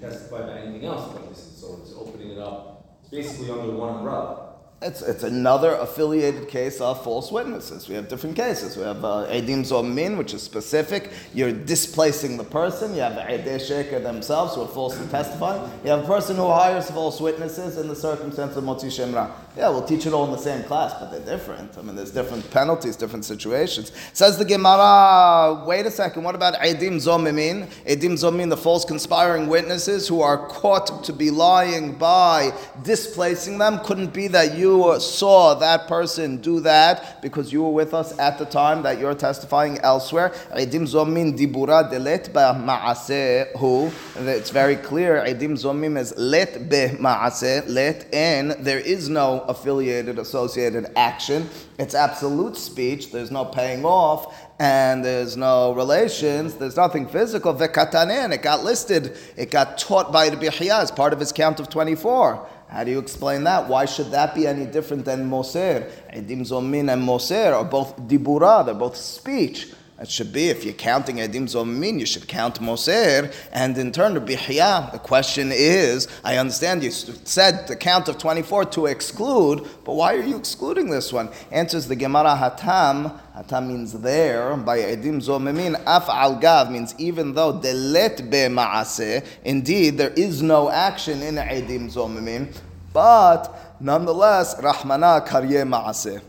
testify 0.01 0.39
about 0.39 0.57
anything 0.57 0.85
else 0.85 1.11
about 1.11 1.29
this, 1.29 1.53
so 1.55 1.79
it's 1.81 1.93
opening 1.97 2.31
it 2.31 2.39
up, 2.39 2.99
it's 3.01 3.09
basically 3.09 3.49
under 3.49 3.71
one 3.71 3.95
umbrella. 3.95 4.56
It's, 4.79 5.01
it's 5.01 5.23
another 5.23 5.73
affiliated 5.73 6.49
case 6.49 6.79
of 6.81 7.03
false 7.03 7.31
witnesses. 7.31 7.89
We 7.89 7.95
have 7.95 8.07
different 8.07 8.35
cases. 8.35 8.77
We 8.77 8.83
have 8.83 9.03
uh, 9.03 9.25
Edim 9.27 9.65
Zomin, 9.65 10.19
which 10.19 10.35
is 10.35 10.43
specific. 10.43 11.11
You're 11.33 11.51
displacing 11.51 12.37
the 12.37 12.43
person. 12.43 12.93
You 12.93 13.01
have 13.01 13.13
Eidei 13.13 13.57
Sheker 13.57 14.03
themselves 14.03 14.53
who 14.53 14.61
are 14.61 14.67
falsely 14.67 15.07
testifying. 15.07 15.67
You 15.83 15.89
have 15.89 16.03
a 16.03 16.07
person 16.07 16.35
who 16.35 16.47
hires 16.49 16.91
false 16.91 17.19
witnesses 17.19 17.79
in 17.79 17.87
the 17.87 17.95
circumstance 17.95 18.55
of 18.55 18.63
Motzi 18.63 18.91
Shemra. 18.91 19.31
Yeah, 19.57 19.69
we'll 19.69 19.87
teach 19.87 20.05
it 20.05 20.13
all 20.13 20.23
in 20.25 20.31
the 20.31 20.37
same 20.37 20.63
class, 20.65 20.93
but 20.99 21.09
they're 21.09 21.37
different. 21.37 21.75
I 21.79 21.81
mean, 21.81 21.95
there's 21.95 22.11
different 22.11 22.47
penalties, 22.51 22.95
different 22.95 23.25
situations. 23.25 23.91
Says 24.13 24.37
the 24.37 24.45
Gemara, 24.45 25.65
wait 25.65 25.87
a 25.87 25.89
second, 25.89 26.21
what 26.23 26.35
about 26.35 26.53
Edim 26.55 26.97
Zomimin? 26.97 27.65
Edim 27.87 28.13
Zomin, 28.13 28.49
the 28.49 28.57
false 28.57 28.85
conspiring 28.85 29.47
witnesses 29.47 30.07
who 30.07 30.21
are 30.21 30.47
caught 30.47 31.03
to 31.05 31.11
be 31.11 31.31
lying 31.31 31.95
by 31.95 32.53
displacing 32.83 33.57
them. 33.57 33.79
Couldn't 33.79 34.13
be 34.13 34.27
that 34.27 34.55
you 34.55 34.99
saw 34.99 35.55
that 35.55 35.87
person 35.87 36.37
do 36.37 36.59
that 36.59 37.19
because 37.23 37.51
you 37.51 37.63
were 37.63 37.71
with 37.71 37.95
us 37.95 38.17
at 38.19 38.37
the 38.37 38.45
time 38.45 38.83
that 38.83 38.99
you're 38.99 39.15
testifying 39.15 39.79
elsewhere. 39.79 40.29
Edim 40.51 40.83
Zomin 40.83 41.35
dibura 41.35 41.91
delet 41.91 42.31
ba 42.31 42.53
ma'asehu. 42.55 43.91
It's 44.17 44.51
very 44.51 44.75
clear. 44.75 45.23
Edim 45.25 45.53
zomim 45.53 45.97
is 45.97 46.15
let 46.15 46.69
be 46.69 46.89
ma'aseh, 46.99 47.63
let, 47.67 48.05
and 48.13 48.51
there 48.51 48.79
is 48.79 49.09
no 49.09 49.45
affiliated, 49.47 50.19
associated 50.19 50.87
action. 50.95 51.49
It's 51.79 51.95
absolute 51.95 52.57
speech. 52.57 53.11
There's 53.11 53.31
no 53.31 53.45
paying 53.45 53.85
off, 53.85 54.35
and 54.59 55.03
there's 55.03 55.37
no 55.37 55.73
relations. 55.73 56.55
There's 56.55 56.77
nothing 56.77 57.07
physical. 57.07 57.53
Vekatanen, 57.53 58.33
it 58.33 58.41
got 58.41 58.63
listed. 58.63 59.17
It 59.35 59.51
got 59.51 59.77
taught 59.77 60.11
by 60.11 60.29
the 60.29 60.37
Bihya 60.37 60.81
as 60.81 60.91
part 60.91 61.13
of 61.13 61.19
his 61.19 61.31
count 61.31 61.59
of 61.59 61.69
24. 61.69 62.47
How 62.69 62.83
do 62.83 62.91
you 62.91 62.99
explain 62.99 63.45
that? 63.45 63.69
Why 63.69 63.85
should 63.85 64.11
that 64.11 64.35
be 64.35 64.45
any 64.45 64.65
different 64.65 65.05
than 65.05 65.25
Moser? 65.25 65.89
Edim 66.13 66.41
Zomin 66.41 66.91
and 66.91 67.01
Moser 67.01 67.53
are 67.53 67.63
both 67.63 67.95
dibura, 68.07 68.65
they're 68.65 68.75
both 68.75 68.97
speech. 68.97 69.71
It 69.99 70.11
should 70.11 70.31
be, 70.31 70.49
if 70.49 70.63
you're 70.63 70.75
counting 70.75 71.15
Edim 71.15 71.45
Zomin, 71.45 71.99
you 71.99 72.05
should 72.05 72.27
count 72.27 72.61
Moser. 72.61 73.31
And 73.51 73.75
in 73.79 73.91
turn, 73.91 74.13
Bihya, 74.13 74.91
the 74.91 74.99
question 74.99 75.51
is 75.51 76.07
I 76.23 76.37
understand 76.37 76.83
you 76.83 76.91
said 76.91 77.67
the 77.67 77.75
count 77.75 78.07
of 78.07 78.19
24 78.19 78.65
to 78.65 78.85
exclude, 78.85 79.67
but 79.83 79.93
why 79.93 80.13
are 80.13 80.21
you 80.21 80.37
excluding 80.37 80.91
this 80.91 81.11
one? 81.11 81.29
Answers 81.51 81.87
the 81.87 81.95
Gemara 81.95 82.35
Hatam. 82.35 83.19
Hatam 83.35 83.69
means 83.69 83.93
there. 83.93 84.55
By 84.55 84.77
Edim 84.77 85.19
Zomimin, 85.19 85.81
Af 85.87 86.07
al 86.09 86.35
Gav 86.35 86.69
means 86.69 86.93
even 86.99 87.33
though 87.33 87.53
Delet 87.53 88.29
be 88.29 88.37
Ma'aseh, 88.53 89.25
indeed, 89.45 89.97
there 89.97 90.11
is 90.11 90.43
no 90.43 90.69
action 90.69 91.23
in 91.23 91.35
Edim 91.35 91.91
Zomimin, 91.91 92.55
but 92.93 93.75
nonetheless, 93.79 94.53
Rahmana 94.61 95.27
Karye 95.27 95.67
Ma'aseh 95.67 96.21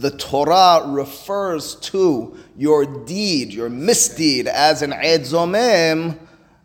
the 0.00 0.10
Torah 0.10 0.82
refers 0.86 1.74
to 1.76 2.34
your 2.56 2.86
deed, 3.04 3.52
your 3.52 3.68
misdeed, 3.68 4.46
as 4.46 4.80
an 4.80 4.92
Zomem, 4.92 6.18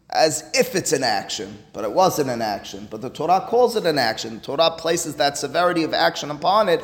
as 0.10 0.50
if 0.54 0.74
it's 0.74 0.94
an 0.94 1.04
action, 1.04 1.58
but 1.74 1.84
it 1.84 1.92
wasn't 1.92 2.30
an 2.30 2.42
action. 2.42 2.88
But 2.90 3.02
the 3.02 3.10
Torah 3.10 3.46
calls 3.46 3.76
it 3.76 3.86
an 3.86 3.98
action. 3.98 4.36
The 4.36 4.42
Torah 4.42 4.72
places 4.72 5.16
that 5.16 5.38
severity 5.38 5.84
of 5.84 5.94
action 5.94 6.32
upon 6.32 6.70
it. 6.70 6.82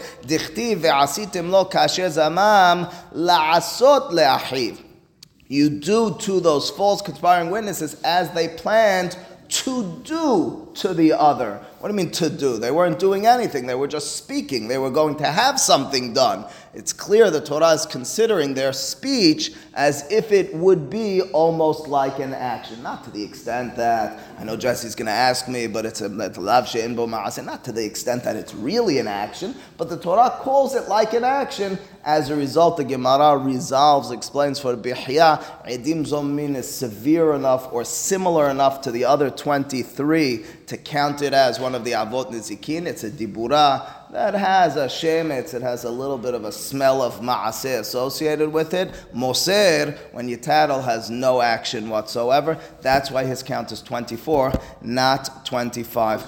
You 5.48 5.70
do 5.70 6.17
to 6.20 6.39
those 6.41 6.70
false 6.70 7.01
conspiring 7.01 7.50
witnesses 7.50 8.01
as 8.03 8.29
they 8.31 8.50
planned 8.50 9.17
to 9.51 10.01
do 10.03 10.70
to 10.75 10.93
the 10.93 11.13
other. 11.13 11.62
What 11.79 11.89
do 11.89 11.93
you 11.93 11.98
mean 11.98 12.12
to 12.13 12.29
do? 12.29 12.58
They 12.58 12.72
weren't 12.72 13.00
doing 13.00 13.25
anything. 13.25 13.67
They 13.67 13.75
were 13.75 13.88
just 13.88 14.15
speaking. 14.15 14.67
They 14.67 14.77
were 14.77 14.89
going 14.89 15.17
to 15.17 15.27
have 15.27 15.60
something 15.60 16.13
done. 16.13 16.46
It's 16.74 16.94
clear 16.94 17.30
the 17.30 17.42
Torah 17.42 17.72
is 17.72 17.86
considering 17.86 18.54
their 18.54 18.72
speech 18.72 19.51
as 19.74 20.10
if 20.10 20.32
it 20.32 20.54
would 20.56 20.90
be 20.90 21.22
almost 21.34 21.88
like 21.88 22.20
an 22.20 22.34
action. 22.34 22.82
Not 22.82 23.04
to 23.04 23.12
the 23.12 23.22
extent 23.22 23.75
that, 23.75 24.22
I 24.40 24.46
know 24.46 24.56
Jesse's 24.56 24.96
going 24.96 25.08
to 25.08 25.12
ask 25.12 25.50
me, 25.50 25.68
but 25.68 25.86
it's 25.86 26.00
a 26.00 26.08
lav 26.08 26.70
she'en 26.70 26.96
bo 26.96 27.06
Not 27.08 27.63
to 27.66 27.72
the 27.74 27.84
extent 27.84 28.24
that 28.24 28.38
it's 28.38 28.54
really 28.54 29.00
an 29.00 29.08
action, 29.08 29.54
but 29.78 29.90
the 29.90 29.98
Torah 29.98 30.30
calls 30.40 30.74
it 30.74 30.88
like 30.88 31.12
an 31.13 31.25
action. 31.25 31.78
As 32.06 32.30
a 32.30 32.36
result, 32.38 32.78
the 32.78 32.86
Gemara 32.86 33.38
resolves, 33.38 34.10
explains 34.12 34.58
for 34.60 34.75
Bihya, 34.78 35.44
Edim 35.66 36.08
Zomin 36.08 36.56
is 36.56 36.74
severe 36.74 37.34
enough 37.34 37.72
or 37.74 37.84
similar 37.84 38.50
enough 38.50 38.82
to 38.82 38.92
the 38.92 39.04
other 39.04 39.30
23 39.30 40.46
to 40.68 40.78
count 40.78 41.22
it 41.22 41.34
as 41.34 41.60
one 41.60 41.75
of 41.75 41.84
the 41.84 41.92
Avot 41.92 42.32
Nizikin. 42.32 42.88
It's 42.88 43.04
a 43.04 43.12
Dibura 43.12 44.00
that 44.12 44.34
has 44.34 44.75
a 44.75 44.86
shemitz, 44.88 45.53
it 45.53 45.62
has 45.62 45.84
a 45.86 45.89
little 45.89 46.18
bit 46.18 46.34
of 46.34 46.44
a 46.44 46.51
smell 46.51 47.01
of 47.01 47.22
ma'aseh 47.22 47.80
associated 47.80 48.51
with 48.51 48.74
it. 48.74 48.94
Moser, 49.13 49.98
when 50.12 50.27
you 50.27 50.38
tattle, 50.38 50.82
has 50.82 51.10
no 51.10 51.41
action 51.41 51.89
whatsoever. 51.89 52.58
That's 52.82 53.10
why 53.10 53.24
his 53.24 53.41
count 53.41 53.72
is 53.72 53.82
24, 53.82 54.53
not 54.82 55.46
25. 55.46 56.25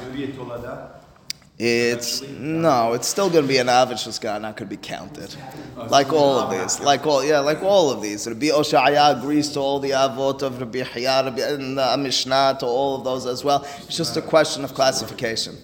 It's 1.59 2.23
no, 2.23 2.93
it's 2.93 3.07
still 3.07 3.29
going 3.29 3.43
to 3.43 3.47
be 3.47 3.59
an 3.59 3.69
average 3.69 4.07
not 4.07 4.41
going 4.41 4.55
to 4.55 4.65
be 4.65 4.75
counted, 4.75 5.35
like 5.87 6.11
all 6.11 6.39
of 6.39 6.49
these, 6.49 6.79
like 6.79 7.05
all 7.05 7.23
yeah, 7.23 7.39
like 7.39 7.61
all 7.61 7.91
of 7.91 8.01
these. 8.01 8.27
Rabbi 8.27 8.47
Oshaya 8.47 9.17
agrees 9.17 9.49
to 9.51 9.59
all 9.59 9.79
the 9.79 9.91
avot 9.91 10.41
of 10.41 10.59
Rabbi 10.59 10.81
Hiya, 10.83 11.27
and 11.27 11.77
the 11.77 11.95
Mishnah 11.97 12.57
to 12.59 12.65
all 12.65 12.95
of 12.97 13.03
those 13.03 13.27
as 13.27 13.43
well. 13.43 13.63
It's 13.83 13.95
just 13.95 14.17
a 14.17 14.21
question 14.21 14.63
of 14.63 14.73
classification. 14.73 15.55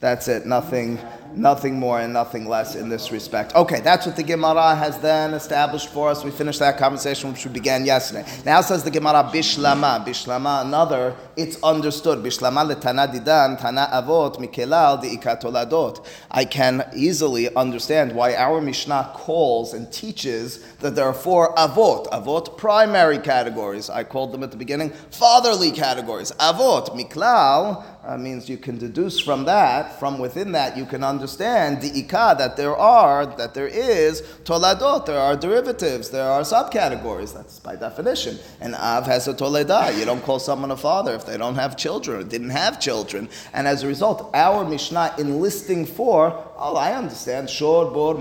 That's 0.00 0.26
it. 0.26 0.46
Nothing 0.46 0.98
nothing 1.34 1.78
more 1.78 2.00
and 2.00 2.12
nothing 2.12 2.46
less 2.46 2.74
in 2.74 2.88
this 2.88 3.12
respect. 3.12 3.54
Okay, 3.54 3.80
that's 3.80 4.06
what 4.06 4.16
the 4.16 4.22
Gemara 4.22 4.74
has 4.74 4.98
then 4.98 5.34
established 5.34 5.88
for 5.88 6.08
us. 6.08 6.24
We 6.24 6.30
finished 6.30 6.58
that 6.60 6.78
conversation 6.78 7.32
which 7.32 7.44
we 7.44 7.52
began 7.52 7.84
yesterday. 7.84 8.26
Now 8.44 8.60
says 8.60 8.84
the 8.84 8.90
Gemara 8.90 9.30
Bishlama. 9.32 10.04
Bishlama, 10.04 10.64
another, 10.64 11.14
it's 11.36 11.62
understood. 11.62 12.18
Bishlama 12.20 12.74
letana 12.74 13.12
didan, 13.12 13.60
tana 13.60 13.88
avot, 13.92 14.36
mikelal 14.38 15.00
di 15.00 15.16
ikatoladot. 15.16 16.06
I 16.30 16.44
can 16.44 16.88
easily 16.94 17.54
understand 17.54 18.14
why 18.14 18.34
our 18.34 18.60
Mishnah 18.60 19.12
calls 19.14 19.74
and 19.74 19.92
teaches 19.92 20.58
that 20.76 20.94
there 20.94 21.04
are 21.04 21.14
four 21.14 21.54
avot. 21.54 22.08
Avot, 22.08 22.56
primary 22.56 23.18
categories. 23.18 23.90
I 23.90 24.04
called 24.04 24.32
them 24.32 24.42
at 24.42 24.50
the 24.50 24.56
beginning 24.56 24.90
fatherly 25.10 25.70
categories. 25.70 26.32
Avot, 26.32 26.90
miklal, 26.96 27.84
uh, 28.06 28.16
means 28.16 28.48
you 28.48 28.56
can 28.56 28.78
deduce 28.78 29.18
from 29.18 29.44
that, 29.44 29.98
from 29.98 30.18
within 30.18 30.52
that, 30.52 30.76
you 30.76 30.86
can 30.86 31.02
understand 31.02 31.78
ikah 31.78 32.38
that 32.38 32.56
there 32.56 32.76
are, 32.76 33.26
that 33.26 33.52
there 33.52 33.66
is 33.66 34.22
toladot, 34.44 35.06
there 35.06 35.18
are 35.18 35.36
derivatives, 35.36 36.10
there 36.10 36.28
are 36.28 36.42
subcategories. 36.42 37.34
That's 37.34 37.58
by 37.58 37.76
definition. 37.76 38.38
And 38.60 38.74
av 38.74 39.06
has 39.06 39.26
a 39.28 39.34
toleda. 39.34 39.96
You 39.98 40.04
don't 40.04 40.22
call 40.22 40.38
someone 40.38 40.70
a 40.70 40.76
father 40.76 41.14
if 41.14 41.26
they 41.26 41.36
don't 41.36 41.56
have 41.56 41.76
children 41.76 42.20
or 42.20 42.24
didn't 42.24 42.50
have 42.50 42.80
children. 42.80 43.28
And 43.52 43.66
as 43.66 43.82
a 43.82 43.86
result, 43.86 44.30
our 44.34 44.64
Mishnah 44.64 45.14
enlisting 45.18 45.84
for 45.84 46.44
Oh, 46.58 46.76
I 46.76 46.94
understand. 46.94 47.50
Shor, 47.50 47.90
bor. 47.90 48.16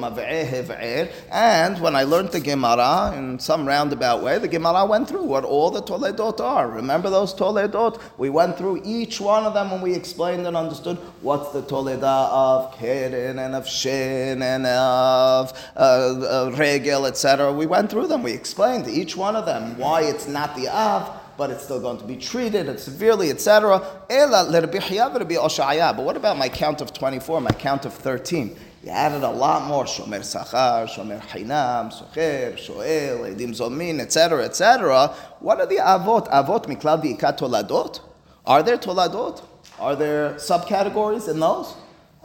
And 1.32 1.82
when 1.82 1.96
I 1.96 2.04
learned 2.04 2.32
the 2.32 2.42
Gemara 2.42 3.14
in 3.16 3.40
some 3.40 3.66
roundabout 3.66 4.22
way, 4.22 4.40
the 4.40 4.50
Gemara 4.50 4.86
went 4.86 5.08
through 5.08 5.24
what 5.24 5.46
all 5.46 5.72
the 5.72 5.82
Toledot 5.82 6.42
are. 6.42 6.70
Remember 6.70 7.10
those 7.10 7.34
Toledot? 7.34 8.02
We 8.18 8.30
went 8.30 8.58
through 8.58 8.82
each 8.84 9.22
one 9.22 9.46
of 9.46 9.54
them 9.54 9.72
when 9.72 9.82
we 9.82 9.94
explained 9.94 10.46
and 10.48 10.58
understood 10.58 10.98
what's 11.22 11.54
the 11.54 11.62
Toleda 11.62 12.30
of 12.30 12.78
Keren 12.78 13.40
and 13.40 13.56
of 13.56 13.68
Shin 13.68 14.42
and 14.42 14.66
of 14.66 15.54
uh, 15.78 15.80
uh, 15.80 16.52
Regel, 16.58 17.06
etc. 17.06 17.54
We 17.54 17.66
went 17.66 17.90
through 17.90 18.08
them. 18.08 18.22
We 18.22 18.34
explained 18.34 18.88
each 18.90 19.16
one 19.16 19.38
of 19.38 19.46
them 19.46 19.78
why 19.78 20.02
it's 20.02 20.28
not 20.28 20.56
the 20.58 20.68
Av 20.68 21.25
but 21.38 21.50
it's 21.50 21.64
still 21.64 21.80
going 21.80 21.98
to 21.98 22.06
be 22.06 22.16
treated 22.16 22.70
and 22.70 22.80
severely, 22.80 23.30
etc. 23.30 23.80
But 24.08 26.04
what 26.04 26.18
about 26.18 26.38
my 26.38 26.50
count 26.50 26.82
of 26.82 26.94
24, 26.94 27.42
my 27.42 27.52
count 27.52 27.86
of 27.86 27.94
13? 27.94 28.56
You 28.84 28.92
added 28.92 29.24
a 29.24 29.32
lot 29.32 29.68
more. 29.68 29.86
Shomer 29.86 30.20
Sachar, 30.20 30.88
Shomer 30.88 31.20
Hinam, 31.20 31.92
Socher, 31.92 32.54
Shoel, 32.56 33.36
Edim 33.36 33.50
Zomin, 33.50 34.00
etc., 34.00 34.46
etc. 34.46 35.08
What 35.40 35.60
are 35.60 35.66
the 35.66 35.78
avot? 35.78 36.30
Avot 36.32 36.66
miklal 36.68 37.02
di'ikat 37.04 37.40
toladot? 37.40 38.00
Are 38.46 38.62
there 38.62 38.78
toladot? 38.78 39.44
Are 39.80 39.96
there 39.96 40.36
subcategories 40.36 41.28
in 41.28 41.40
those? 41.40 41.74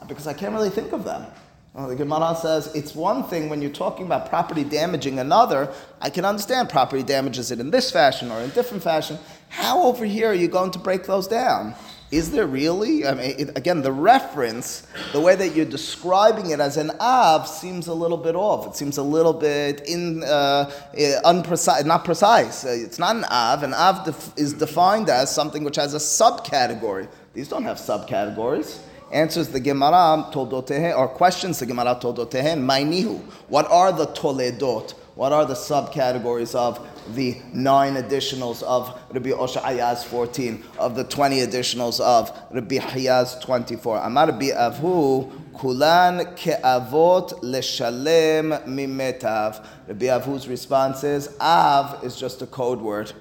Because 0.07 0.27
I 0.27 0.35
can't 0.35 0.53
really 0.53 0.69
think 0.71 0.93
of 0.93 1.05
them. 1.05 1.25
Well, 1.73 1.87
the 1.87 1.95
Gemara 1.95 2.35
says 2.35 2.75
it's 2.75 2.97
one 2.97 3.23
thing 3.23 3.49
when 3.49 3.63
you're 3.63 3.71
talking 3.71 4.05
about 4.05 4.29
property 4.29 4.65
damaging 4.65 5.21
another. 5.21 5.73
I 6.01 6.11
can 6.11 6.25
understand 6.25 6.69
property 6.69 7.05
damages 7.05 7.53
it 7.53 7.61
in 7.61 7.71
this 7.71 7.93
fashion 7.93 8.33
or 8.33 8.41
in 8.41 8.51
different 8.51 8.83
fashion. 8.83 9.19
How 9.51 9.85
over 9.85 10.05
here 10.05 10.31
are 10.31 10.35
you 10.35 10.49
going 10.49 10.73
to 10.73 10.81
break 10.81 11.05
those 11.05 11.29
down? 11.29 11.77
Is 12.11 12.33
there 12.33 12.49
really? 12.49 13.07
I 13.07 13.15
mean, 13.15 13.35
it, 13.39 13.57
again, 13.57 13.83
the 13.83 13.93
reference, 13.93 14.85
the 15.13 15.21
way 15.21 15.37
that 15.37 15.55
you're 15.55 15.65
describing 15.65 16.51
it 16.51 16.59
as 16.59 16.77
an 16.77 16.91
av 16.99 17.47
seems 17.47 17.87
a 17.87 17.95
little 17.95 18.17
bit 18.17 18.35
off. 18.35 18.67
It 18.67 18.75
seems 18.75 18.99
a 18.99 19.03
little 19.05 19.33
bit 19.33 19.83
in, 19.87 20.25
uh, 20.25 20.73
unprecise, 21.25 21.85
not 21.85 22.05
precise. 22.05 22.65
Uh, 22.65 22.71
it's 22.71 22.99
not 22.99 23.15
an 23.15 23.25
av. 23.31 23.63
An 23.63 23.75
av 23.75 24.05
def- 24.05 24.33
is 24.37 24.55
defined 24.55 25.09
as 25.09 25.33
something 25.33 25.63
which 25.63 25.77
has 25.77 25.95
a 25.95 25.99
subcategory. 25.99 27.07
These 27.33 27.47
don't 27.47 27.63
have 27.63 27.77
subcategories. 27.77 28.81
Answers 29.13 29.49
the 29.49 29.61
Gemara 29.61 30.31
Toldotehen, 30.33 30.97
or 30.97 31.09
questions 31.09 31.59
the 31.59 31.67
Gemara 31.67 31.99
Toldotehen, 32.01 32.61
Mainihu. 32.65 33.19
What 33.49 33.71
are 33.71 33.93
the 33.93 34.07
Toledot? 34.07 34.93
What 35.15 35.33
are 35.33 35.45
the 35.45 35.55
subcategories 35.55 36.55
of 36.55 36.87
the 37.15 37.37
nine 37.53 37.95
additionals 37.95 38.63
of 38.63 38.99
Rabbi 39.13 39.31
Oshayaz 39.31 40.05
14, 40.05 40.65
of 40.79 40.95
the 40.95 41.05
20 41.05 41.39
additionals 41.41 42.01
of 42.01 42.31
Rabbi 42.51 42.77
Hiyaz 42.77 43.43
24? 43.43 43.99
Amar 43.99 44.29
Rabbi 44.29 44.47
Avhu, 44.47 45.31
Kulan 45.59 46.21
ke'avot 46.37 47.41
leshalem 47.43 48.65
mimetav. 48.67 49.63
Rabbi 49.89 50.07
Avhu's 50.07 50.49
response 50.49 51.05
is, 51.05 51.37
Av 51.39 52.03
is 52.03 52.19
just 52.19 52.41
a 52.41 52.47
code 52.47 52.81
word. 52.81 53.13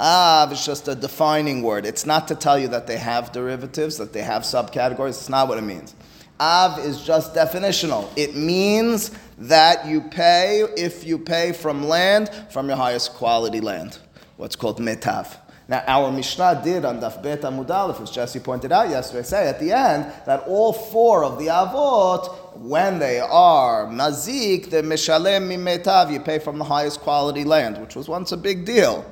Av 0.00 0.50
is 0.50 0.64
just 0.64 0.88
a 0.88 0.94
defining 0.94 1.62
word. 1.62 1.84
It's 1.84 2.06
not 2.06 2.26
to 2.28 2.34
tell 2.34 2.58
you 2.58 2.68
that 2.68 2.86
they 2.86 2.96
have 2.96 3.32
derivatives, 3.32 3.98
that 3.98 4.14
they 4.14 4.22
have 4.22 4.42
subcategories. 4.42 5.10
It's 5.10 5.28
not 5.28 5.46
what 5.46 5.58
it 5.58 5.62
means. 5.62 5.94
Av 6.40 6.78
is 6.78 7.02
just 7.02 7.34
definitional. 7.34 8.08
It 8.16 8.34
means 8.34 9.10
that 9.36 9.86
you 9.86 10.00
pay 10.00 10.62
if 10.78 11.06
you 11.06 11.18
pay 11.18 11.52
from 11.52 11.84
land, 11.86 12.30
from 12.50 12.68
your 12.68 12.78
highest 12.78 13.12
quality 13.12 13.60
land, 13.60 13.98
what's 14.38 14.56
called 14.56 14.78
metav. 14.78 15.36
Now, 15.68 15.84
our 15.86 16.10
Mishnah 16.10 16.62
did 16.64 16.86
on 16.86 16.98
Daf 16.98 17.22
Bet 17.22 17.42
Amud 17.42 18.00
as 18.00 18.10
Jesse 18.10 18.40
pointed 18.40 18.72
out 18.72 18.88
yesterday, 18.88 19.22
say 19.22 19.48
at 19.48 19.60
the 19.60 19.70
end 19.70 20.10
that 20.24 20.44
all 20.48 20.72
four 20.72 21.24
of 21.24 21.38
the 21.38 21.46
avot, 21.46 22.56
when 22.56 22.98
they 22.98 23.20
are 23.20 23.86
mazik, 23.86 24.70
the 24.70 24.82
mishalem 24.82 25.46
mimetav, 25.46 26.10
you 26.10 26.20
pay 26.20 26.38
from 26.38 26.58
the 26.58 26.64
highest 26.64 27.00
quality 27.00 27.44
land, 27.44 27.78
which 27.78 27.94
was 27.94 28.08
once 28.08 28.32
a 28.32 28.36
big 28.36 28.64
deal. 28.64 29.04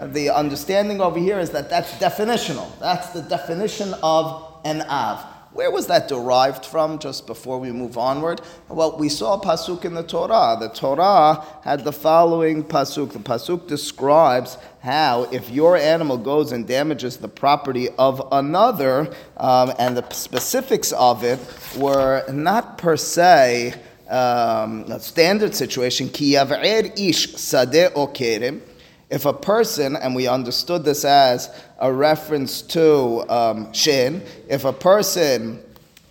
The 0.00 0.30
understanding 0.30 1.00
over 1.00 1.18
here 1.18 1.40
is 1.40 1.50
that 1.50 1.68
that's 1.70 1.92
definitional. 1.94 2.70
That's 2.78 3.10
the 3.10 3.22
definition 3.22 3.94
of 4.02 4.60
an 4.64 4.82
av. 4.82 5.24
Where 5.52 5.70
was 5.72 5.88
that 5.88 6.06
derived 6.06 6.64
from 6.64 7.00
just 7.00 7.26
before 7.26 7.58
we 7.58 7.72
move 7.72 7.98
onward? 7.98 8.42
Well, 8.68 8.96
we 8.96 9.08
saw 9.08 9.40
pasuk 9.40 9.84
in 9.84 9.94
the 9.94 10.04
Torah. 10.04 10.56
The 10.60 10.68
Torah 10.68 11.44
had 11.64 11.82
the 11.82 11.92
following 11.92 12.62
pasuk. 12.62 13.12
The 13.12 13.18
pasuk 13.18 13.66
describes 13.66 14.56
how 14.82 15.24
if 15.32 15.50
your 15.50 15.76
animal 15.76 16.16
goes 16.16 16.52
and 16.52 16.64
damages 16.64 17.16
the 17.16 17.28
property 17.28 17.88
of 17.98 18.22
another, 18.30 19.12
um, 19.38 19.72
and 19.80 19.96
the 19.96 20.08
specifics 20.10 20.92
of 20.92 21.24
it 21.24 21.40
were 21.76 22.24
not 22.30 22.78
per 22.78 22.96
se 22.96 23.74
um, 24.08 24.82
a 24.90 25.00
standard 25.00 25.54
situation, 25.54 26.08
ki 26.08 26.36
ish 26.36 27.34
sadeh 27.34 27.90
o 27.94 28.06
kerem, 28.06 28.60
if 29.10 29.24
a 29.24 29.32
person, 29.32 29.96
and 29.96 30.14
we 30.14 30.26
understood 30.26 30.84
this 30.84 31.04
as 31.04 31.48
a 31.78 31.92
reference 31.92 32.62
to 32.62 33.24
um, 33.28 33.72
shin, 33.72 34.22
if 34.48 34.64
a 34.64 34.72
person 34.72 35.62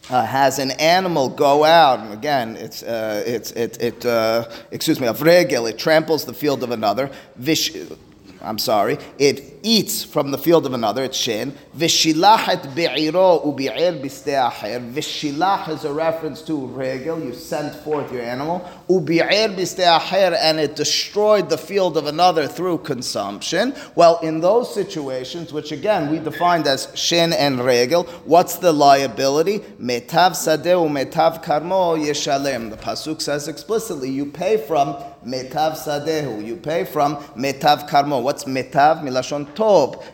uh, 0.10 0.26
has 0.26 0.58
an 0.58 0.72
animal 0.72 1.30
go 1.30 1.64
out, 1.64 2.00
and 2.00 2.14
again, 2.14 2.56
it's, 2.56 2.82
uh, 2.82 3.24
it's, 3.26 3.52
it, 3.52 3.82
it 3.82 4.06
uh, 4.06 4.50
excuse 4.72 5.00
me, 5.00 5.08
a 5.08 5.14
vregel, 5.14 5.70
it 5.70 5.78
tramples 5.78 6.26
the 6.26 6.34
field 6.34 6.64
of 6.64 6.72
another, 6.72 7.12
vish, 7.36 7.72
I'm 8.42 8.58
sorry, 8.58 8.98
it 9.20 9.57
eats 9.68 10.04
from 10.04 10.32
the 10.32 10.38
field 10.38 10.66
of 10.66 10.74
another, 10.74 11.04
it's 11.04 11.18
shin. 11.18 11.54
Vishilachet 11.76 12.74
be'iro 12.74 13.40
ubi'ir 13.46 14.02
b'ste'acher. 14.02 14.94
Vishilach 14.94 15.68
is 15.68 15.84
a 15.84 15.92
reference 15.92 16.42
to 16.42 16.56
regel, 16.68 17.22
you 17.22 17.34
sent 17.34 17.76
forth 17.84 18.12
your 18.12 18.22
animal. 18.22 18.62
Ubi'ir 18.90 19.56
b'ste'acher, 19.56 20.38
and 20.40 20.60
it 20.60 20.78
destroyed 20.78 21.50
the 21.50 21.58
field 21.58 21.98
of 21.98 22.08
another 22.08 22.48
through 22.48 22.78
consumption. 22.78 23.76
Well, 23.96 24.20
in 24.20 24.40
those 24.40 24.74
situations, 24.74 25.52
which 25.52 25.74
again 25.74 26.10
we 26.10 26.20
defined 26.20 26.66
as 26.66 26.88
shin 26.96 27.34
and 27.34 27.60
regel, 27.60 28.04
what's 28.24 28.56
the 28.56 28.72
liability? 28.72 29.60
Metav 29.82 30.32
sadeu 30.32 30.88
metav 30.90 31.44
karmo 31.44 31.98
yeshalem. 31.98 32.70
The 32.70 32.78
pasuk 32.78 33.22
says 33.22 33.50
explicitly, 33.50 34.10
you 34.10 34.28
pay 34.28 34.56
from 34.56 34.96
metav 35.26 35.74
sadehu. 35.74 36.46
You 36.46 36.56
pay 36.56 36.86
from 36.86 37.18
metav 37.36 37.90
karmo. 37.90 38.24
What's 38.24 38.46
metav? 38.46 39.02
Milashon 39.02 39.54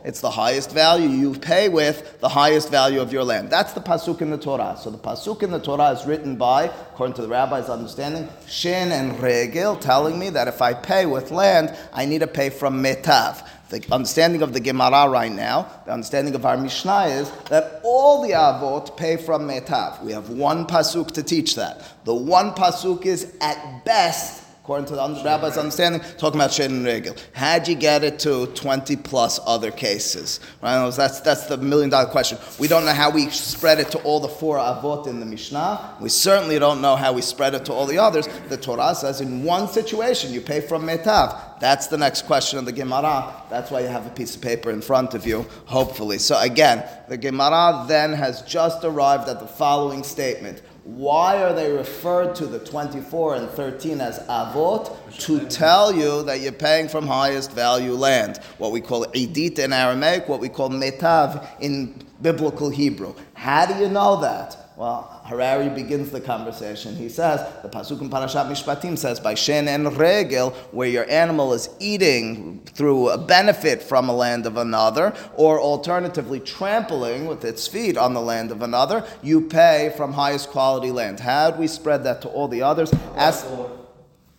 It's 0.04 0.22
the 0.22 0.32
highest 0.32 0.72
value. 0.72 1.08
You 1.08 1.34
pay 1.34 1.70
with 1.70 2.20
the 2.20 2.30
highest 2.30 2.70
value 2.70 3.02
of 3.02 3.12
your 3.12 3.24
land. 3.24 3.50
That's 3.50 3.74
the 3.74 3.82
pasuk 3.82 4.22
in 4.22 4.30
the 4.30 4.38
Torah. 4.38 4.78
So 4.80 4.90
the 4.90 4.98
pasuk 4.98 5.44
in 5.44 5.52
the 5.52 5.60
Torah 5.60 5.90
is 5.90 6.06
written 6.06 6.36
by, 6.36 6.66
according 6.66 7.16
to 7.16 7.22
the 7.22 7.28
rabbi's 7.28 7.70
understanding, 7.70 8.30
shin 8.48 8.92
and 8.92 9.20
regel, 9.22 9.76
telling 9.76 10.18
me 10.18 10.30
that 10.30 10.48
if 10.48 10.62
I 10.62 10.74
pay 10.74 11.06
with 11.06 11.32
land, 11.32 11.76
I 11.92 12.06
need 12.06 12.20
to 12.20 12.28
pay 12.28 12.50
from 12.50 12.82
metav. 12.82 13.46
The 13.70 13.84
understanding 13.92 14.44
of 14.44 14.54
the 14.54 14.60
Gemara 14.60 15.10
right 15.10 15.32
now, 15.32 15.68
the 15.86 15.94
understanding 15.94 16.36
of 16.36 16.46
our 16.46 16.58
Mishnah 16.58 17.06
is 17.06 17.32
that 17.50 17.82
all 17.84 18.22
the 18.22 18.32
avot 18.32 18.96
pay 18.96 19.18
from 19.18 19.48
metav. 19.48 20.04
We 20.04 20.12
have 20.12 20.30
one 20.30 20.68
pasuk 20.68 21.12
to 21.12 21.24
teach 21.24 21.56
that. 21.56 21.82
The 22.06 22.14
one 22.14 22.52
pasuk 22.52 23.06
is 23.06 23.34
at 23.42 23.84
best 23.84 24.43
according 24.64 24.86
to 24.86 24.96
the 24.96 25.22
rabbi's 25.26 25.58
understanding, 25.58 26.00
talking 26.18 26.40
about 26.40 26.54
Shed 26.54 26.72
and 26.72 26.86
Regel. 26.86 27.18
How'd 27.34 27.68
you 27.68 27.76
get 27.76 28.06
it 28.06 28.18
to 28.20 28.46
20 28.48 28.96
plus 28.96 29.38
other 29.46 29.72
cases? 29.72 30.40
Right? 30.62 30.90
That's, 30.90 31.20
that's 31.20 31.48
the 31.48 31.58
million 31.58 31.90
dollar 31.90 32.10
question. 32.10 32.38
We 32.58 32.70
don't 32.70 32.86
know 32.86 32.94
how 32.94 33.10
we 33.10 33.30
spread 33.30 33.80
it 33.82 33.92
to 33.92 34.02
all 34.04 34.22
the 34.22 34.30
four 34.30 34.56
avot 34.56 35.08
in 35.08 35.20
the 35.20 35.26
Mishnah. 35.26 35.98
We 36.00 36.08
certainly 36.08 36.60
don't 36.60 36.80
know 36.82 36.96
how 36.96 37.12
we 37.12 37.22
spread 37.22 37.56
it 37.56 37.66
to 37.66 37.74
all 37.74 37.86
the 37.86 37.98
others. 37.98 38.30
The 38.48 38.56
Torah 38.56 38.96
says 38.96 39.20
in 39.20 39.44
one 39.44 39.68
situation 39.68 40.32
you 40.32 40.40
pay 40.40 40.62
from 40.62 40.88
Metav. 40.88 41.60
That's 41.60 41.88
the 41.88 41.98
next 41.98 42.22
question 42.22 42.58
of 42.58 42.64
the 42.64 42.72
Gemara. 42.72 43.34
That's 43.50 43.70
why 43.70 43.82
you 43.82 43.88
have 43.88 44.08
a 44.08 44.12
piece 44.12 44.34
of 44.34 44.42
paper 44.42 44.72
in 44.72 44.80
front 44.80 45.14
of 45.14 45.28
you, 45.28 45.46
hopefully. 45.66 46.20
So 46.20 46.40
again, 46.40 46.88
the 47.10 47.18
Gemara 47.18 47.84
then 47.90 48.14
has 48.14 48.42
just 48.44 48.86
arrived 48.86 49.28
at 49.28 49.42
the 49.42 49.48
following 49.48 50.04
statement. 50.04 50.62
Why 50.84 51.42
are 51.42 51.54
they 51.54 51.72
referred 51.72 52.36
to 52.36 52.46
the 52.46 52.60
24 52.60 53.36
and 53.36 53.50
13 53.50 54.02
as 54.02 54.20
avot? 54.28 54.92
To 55.20 55.40
tell 55.48 55.94
you 55.94 56.24
that 56.24 56.42
you're 56.42 56.52
paying 56.52 56.90
from 56.90 57.08
highest 57.08 57.54
value 57.54 57.94
land. 57.94 58.40
What 58.58 58.74
we 58.74 58.82
call 58.82 59.06
idit 59.06 59.60
in 59.60 59.72
Aramaic, 59.72 60.28
what 60.28 60.42
we 60.42 60.50
call 60.50 60.70
metav 60.70 61.48
in 61.62 62.04
biblical 62.22 62.70
Hebrew. 62.70 63.16
How 63.34 63.66
do 63.66 63.82
you 63.82 63.88
know 63.88 64.20
that? 64.22 64.58
Well, 64.76 65.22
Harari 65.26 65.70
begins 65.70 66.10
the 66.10 66.20
conversation. 66.20 66.96
He 66.96 67.08
says, 67.08 67.48
the 67.62 67.70
Pasuk 67.70 68.02
in 68.02 68.10
Parashat 68.10 68.50
Mishpatim 68.50 68.98
says, 68.98 69.20
by 69.20 69.36
Shen 69.36 69.68
and 69.68 69.96
Regel, 69.98 70.50
where 70.72 70.90
your 70.90 71.08
animal 71.10 71.54
is 71.54 71.70
eating 71.80 72.62
through 72.66 73.10
a 73.10 73.18
benefit 73.18 73.84
from 73.84 74.10
a 74.10 74.16
land 74.16 74.48
of 74.48 74.58
another, 74.58 75.14
or 75.36 75.60
alternatively 75.60 76.40
trampling 76.40 77.28
with 77.28 77.46
its 77.46 77.68
feet 77.68 77.98
on 77.98 78.16
the 78.16 78.22
land 78.22 78.52
of 78.52 78.64
another, 78.64 79.06
you 79.22 79.42
pay 79.42 79.94
from 79.96 80.14
highest 80.14 80.50
quality 80.50 80.90
land. 80.90 81.20
How 81.20 81.52
do 81.52 81.60
we 81.60 81.68
spread 81.68 82.04
that 82.06 82.24
to 82.24 82.30
all 82.30 82.48
the 82.48 82.64
others? 82.64 82.92
As, 83.16 83.46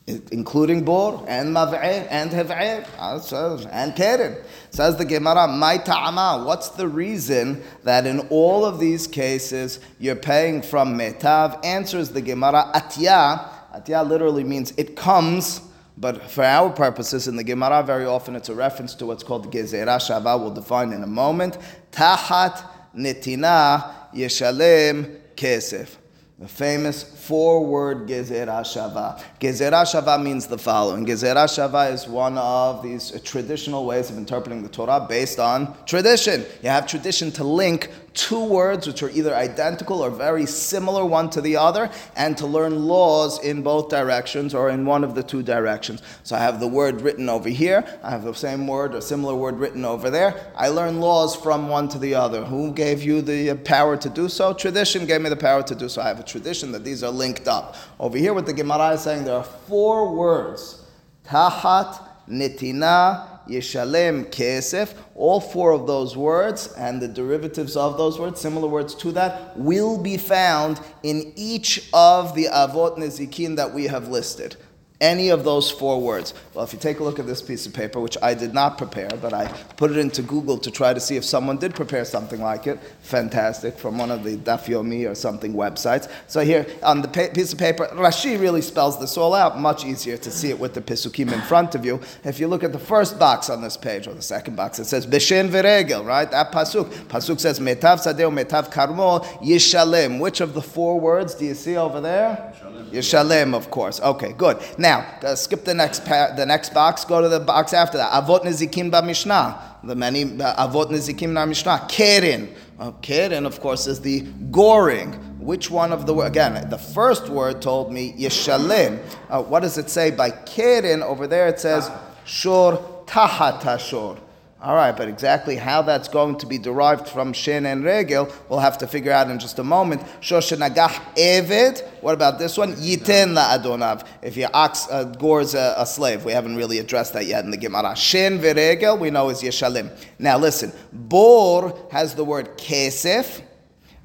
including 0.06 0.84
bor 0.84 1.24
and 1.26 1.54
mav'ir 1.54 2.06
and 2.10 2.30
hev'ir 2.30 2.86
uh, 2.98 3.68
and 3.70 3.96
keren. 3.96 4.36
Says 4.70 4.96
the 4.96 5.04
Gemara, 5.04 5.48
my 5.48 5.78
ta'ama, 5.78 6.44
what's 6.44 6.70
the 6.70 6.86
reason 6.86 7.62
that 7.84 8.06
in 8.06 8.20
all 8.28 8.66
of 8.66 8.78
these 8.78 9.06
cases 9.06 9.80
you're 9.98 10.16
paying 10.16 10.60
from 10.60 10.98
metav? 10.98 11.64
Answers 11.64 12.10
the 12.10 12.20
Gemara, 12.20 12.70
atya. 12.74 13.48
Atya 13.74 14.06
literally 14.06 14.44
means 14.44 14.74
it 14.76 14.94
comes, 14.94 15.62
but 15.96 16.30
for 16.30 16.44
our 16.44 16.70
purposes 16.70 17.26
in 17.26 17.36
the 17.36 17.44
Gemara, 17.44 17.82
very 17.82 18.04
often 18.04 18.36
it's 18.36 18.50
a 18.50 18.54
reference 18.54 18.94
to 18.96 19.06
what's 19.06 19.22
called 19.22 19.50
gezerah 19.50 19.98
shava, 19.98 20.38
we'll 20.38 20.50
define 20.50 20.92
in 20.92 21.02
a 21.02 21.06
moment. 21.06 21.56
Tahat 21.92 22.62
netina 22.94 24.12
yeshalem 24.12 25.18
kesef. 25.34 25.96
The 26.36 26.48
famous 26.48 27.04
four-word 27.04 28.08
Gezerah 28.08 28.62
Shava. 28.62 29.22
Gezerah 29.38 29.84
Shava 29.84 30.20
means 30.20 30.48
the 30.48 30.58
following. 30.58 31.06
Gezerah 31.06 31.46
Shava 31.46 31.92
is 31.92 32.08
one 32.08 32.36
of 32.38 32.82
these 32.82 33.12
traditional 33.20 33.86
ways 33.86 34.10
of 34.10 34.18
interpreting 34.18 34.64
the 34.64 34.68
Torah 34.68 35.06
based 35.08 35.38
on 35.38 35.76
tradition. 35.84 36.44
You 36.60 36.70
have 36.70 36.88
tradition 36.88 37.30
to 37.32 37.44
link 37.44 37.88
two 38.14 38.44
words 38.44 38.87
which 38.87 39.03
are 39.03 39.11
either 39.11 39.35
identical 39.35 40.03
or 40.03 40.09
very 40.09 40.46
similar 40.46 41.05
one 41.05 41.29
to 41.31 41.40
the 41.40 41.57
other, 41.57 41.90
and 42.16 42.37
to 42.38 42.46
learn 42.46 42.87
laws 42.87 43.42
in 43.44 43.62
both 43.62 43.88
directions 43.88 44.55
or 44.55 44.70
in 44.70 44.87
one 44.87 45.05
of 45.05 45.14
the 45.14 45.22
two 45.22 45.42
directions. 45.42 46.03
So 46.22 46.37
I 46.37 46.38
have 46.38 46.61
the 46.61 46.68
word 46.68 47.00
written 47.00 47.29
over 47.29 47.48
here, 47.48 47.85
I 48.03 48.11
have 48.11 48.22
the 48.22 48.33
same 48.33 48.66
word 48.66 48.94
or 48.94 49.00
similar 49.00 49.35
word 49.35 49.59
written 49.59 49.85
over 49.85 50.11
there. 50.11 50.53
I 50.57 50.68
learn 50.68 51.00
laws 51.00 51.35
from 51.35 51.68
one 51.68 51.88
to 51.88 51.98
the 51.98 52.14
other. 52.14 52.44
Who 52.44 52.72
gave 52.72 53.03
you 53.03 53.20
the 53.20 53.55
power 53.57 53.96
to 53.96 54.09
do 54.09 54.29
so? 54.29 54.55
Tradition 54.55 55.07
gave 55.07 55.20
me 55.20 55.29
the 55.29 55.37
power 55.37 55.62
to 55.62 55.74
do 55.74 55.88
so. 55.88 56.00
I 56.00 56.09
have 56.09 56.20
a 56.20 56.24
tradition 56.24 56.72
that 56.72 56.85
these 56.85 57.03
are 57.03 57.11
linked 57.11 57.48
up. 57.48 57.77
Over 57.98 58.16
here, 58.16 58.33
what 58.33 58.46
the 58.46 58.53
Gemara 58.53 58.90
is 58.90 59.03
saying, 59.03 59.24
there 59.24 59.37
are 59.37 59.44
four 59.44 60.14
words 60.14 60.83
Tahat, 61.27 62.00
Nitina, 62.29 63.33
Yeshalem, 63.48 64.26
Kesef. 64.26 64.94
All 65.14 65.40
four 65.40 65.72
of 65.72 65.87
those 65.87 66.16
words 66.16 66.72
and 66.72 67.00
the 67.00 67.09
derivatives 67.09 67.76
of 67.76 67.96
those 67.98 68.18
words, 68.18 68.40
similar 68.40 68.68
words 68.68 68.94
to 68.96 69.12
that, 69.12 69.57
will 69.57 69.98
be 69.98 70.16
found 70.16 70.80
in 71.02 71.33
each 71.37 71.88
of 71.92 72.35
the 72.35 72.46
Avot 72.46 72.98
Nezikin 72.98 73.57
that 73.57 73.72
we 73.72 73.85
have 73.87 74.09
listed. 74.09 74.57
Any 75.00 75.28
of 75.28 75.44
those 75.44 75.70
four 75.70 76.00
words. 76.00 76.35
Well, 76.54 76.64
if 76.64 76.72
you 76.72 76.78
take 76.78 77.00
a 77.00 77.04
look 77.04 77.18
at 77.18 77.26
this 77.26 77.42
piece 77.42 77.66
of 77.66 77.74
paper, 77.74 78.00
which 78.00 78.16
I 78.22 78.33
did 78.33 78.54
not 78.54 78.78
prepare, 78.78 79.11
but 79.20 79.33
I 79.33 79.48
put 79.76 79.90
it 79.90 79.98
into 79.98 80.22
Google 80.22 80.57
to 80.59 80.70
try 80.70 80.94
to 80.94 81.00
see 81.00 81.16
if 81.16 81.24
someone 81.24 81.59
did 81.59 81.74
prepare 81.74 82.04
something 82.04 82.40
like 82.40 82.68
it, 82.68 82.78
fantastic, 83.02 83.76
from 83.76 83.98
one 83.98 84.12
of 84.12 84.22
the 84.22 84.37
Daf 84.37 84.66
Yomi 84.66 85.11
or 85.11 85.14
something 85.16 85.52
websites. 85.52 86.09
So 86.28 86.40
here 86.40 86.64
on 86.83 87.02
the 87.02 87.09
pa- 87.09 87.33
piece 87.35 87.52
of 87.52 87.59
paper, 87.59 87.88
Rashi 87.92 88.40
really 88.40 88.62
spells 88.62 89.00
this 89.00 89.16
all 89.16 89.35
out, 89.35 89.59
much 89.59 89.85
easier 89.85 90.16
to 90.16 90.30
see 90.30 90.50
it 90.50 90.59
with 90.59 90.74
the 90.74 90.80
Pisukim 90.80 91.33
in 91.33 91.40
front 91.42 91.74
of 91.74 91.85
you. 91.85 92.00
If 92.22 92.38
you 92.38 92.46
look 92.46 92.62
at 92.62 92.72
the 92.72 92.78
first 92.78 93.18
box 93.18 93.50
on 93.50 93.62
this 93.62 93.76
page, 93.76 94.07
or 94.07 94.14
the 94.14 94.22
second 94.22 94.54
box, 94.54 94.78
it 94.78 94.85
says 94.85 95.07
Beshen 95.07 95.48
Viregel, 95.48 96.04
right? 96.07 96.30
That 96.30 96.52
Pasuk. 96.52 96.88
Pasuk 97.09 97.40
says 97.40 97.59
Metav 97.59 97.98
Sadeo, 98.00 98.33
Metav 98.33 98.72
Karmo, 98.72 99.24
Yishalem. 99.40 100.20
Which 100.20 100.40
of 100.40 100.54
the 100.54 100.62
four 100.62 101.00
words 101.00 101.35
do 101.35 101.46
you 101.46 101.54
see 101.54 101.76
over 101.76 102.00
there? 102.00 102.52
Yishalem, 102.92 103.54
of 103.54 103.70
course. 103.70 104.00
Okay, 104.00 104.33
good. 104.33 104.59
Now, 104.84 105.06
uh, 105.22 105.34
skip 105.34 105.64
the 105.64 105.72
next 105.72 106.04
pa- 106.04 106.34
the 106.36 106.44
next 106.44 106.74
box. 106.74 107.06
Go 107.06 107.22
to 107.22 107.28
the 107.30 107.40
box 107.40 107.72
after 107.72 107.96
that. 107.96 108.12
Avot 108.12 108.42
Nezikim 108.42 108.90
ba 108.90 109.00
Mishnah. 109.00 109.78
The 109.82 109.94
many 109.94 110.24
uh, 110.24 110.68
Avot 110.68 110.90
Nezikim 110.90 111.30
na 111.30 111.46
Mishnah. 111.46 111.86
Keren. 111.88 112.54
Uh, 112.78 112.90
keren, 113.00 113.46
of 113.46 113.60
course, 113.60 113.86
is 113.86 114.02
the 114.02 114.20
goring. 114.50 115.12
Which 115.40 115.70
one 115.70 115.90
of 115.90 116.04
the 116.04 116.14
again? 116.18 116.68
The 116.68 116.76
first 116.76 117.30
word 117.30 117.62
told 117.62 117.94
me 117.94 118.12
Yishalem. 118.12 119.00
Uh, 119.30 119.42
what 119.42 119.60
does 119.60 119.78
it 119.78 119.88
say 119.88 120.10
by 120.10 120.28
keren? 120.30 121.02
Over 121.02 121.26
there, 121.26 121.48
it 121.48 121.60
says 121.60 121.90
shor 122.26 122.76
tahat 123.06 123.62
hashor. 123.62 124.18
All 124.64 124.74
right, 124.74 124.96
but 124.96 125.09
exactly 125.09 125.57
how 125.57 125.83
that's 125.83 126.09
going 126.09 126.38
to 126.38 126.46
be 126.46 126.57
derived 126.57 127.07
from 127.07 127.35
shin 127.35 127.66
and 127.66 127.85
regel, 127.85 128.33
we'll 128.48 128.61
have 128.61 128.79
to 128.79 128.87
figure 128.87 129.12
out 129.12 129.29
in 129.29 129.38
just 129.38 129.59
a 129.59 129.62
moment. 129.62 130.00
Shoshenagah 130.22 130.88
eved. 131.16 131.87
What 132.00 132.14
about 132.14 132.38
this 132.38 132.57
one? 132.57 132.72
Yiten 132.77 133.35
la 133.35 133.59
adonav. 133.59 134.07
If 134.22 134.38
your 134.38 134.48
ox 134.55 134.88
uh, 134.90 135.05
gores 135.05 135.55
a, 135.55 135.74
a, 135.77 135.85
slave, 135.85 136.24
we 136.24 136.33
haven't 136.33 136.57
really 136.57 136.79
addressed 136.79 137.12
that 137.12 137.27
yet 137.27 137.44
in 137.44 137.50
the 137.50 137.59
Gemara. 137.59 137.94
Shin 137.94 138.38
v'regel, 138.38 138.98
we 138.98 139.11
know 139.11 139.29
is 139.29 139.42
yeshalim. 139.42 139.90
Now 140.18 140.38
listen, 140.38 140.72
bor 140.90 141.87
has 141.90 142.14
the 142.14 142.24
word 142.24 142.57
kesef. 142.57 143.42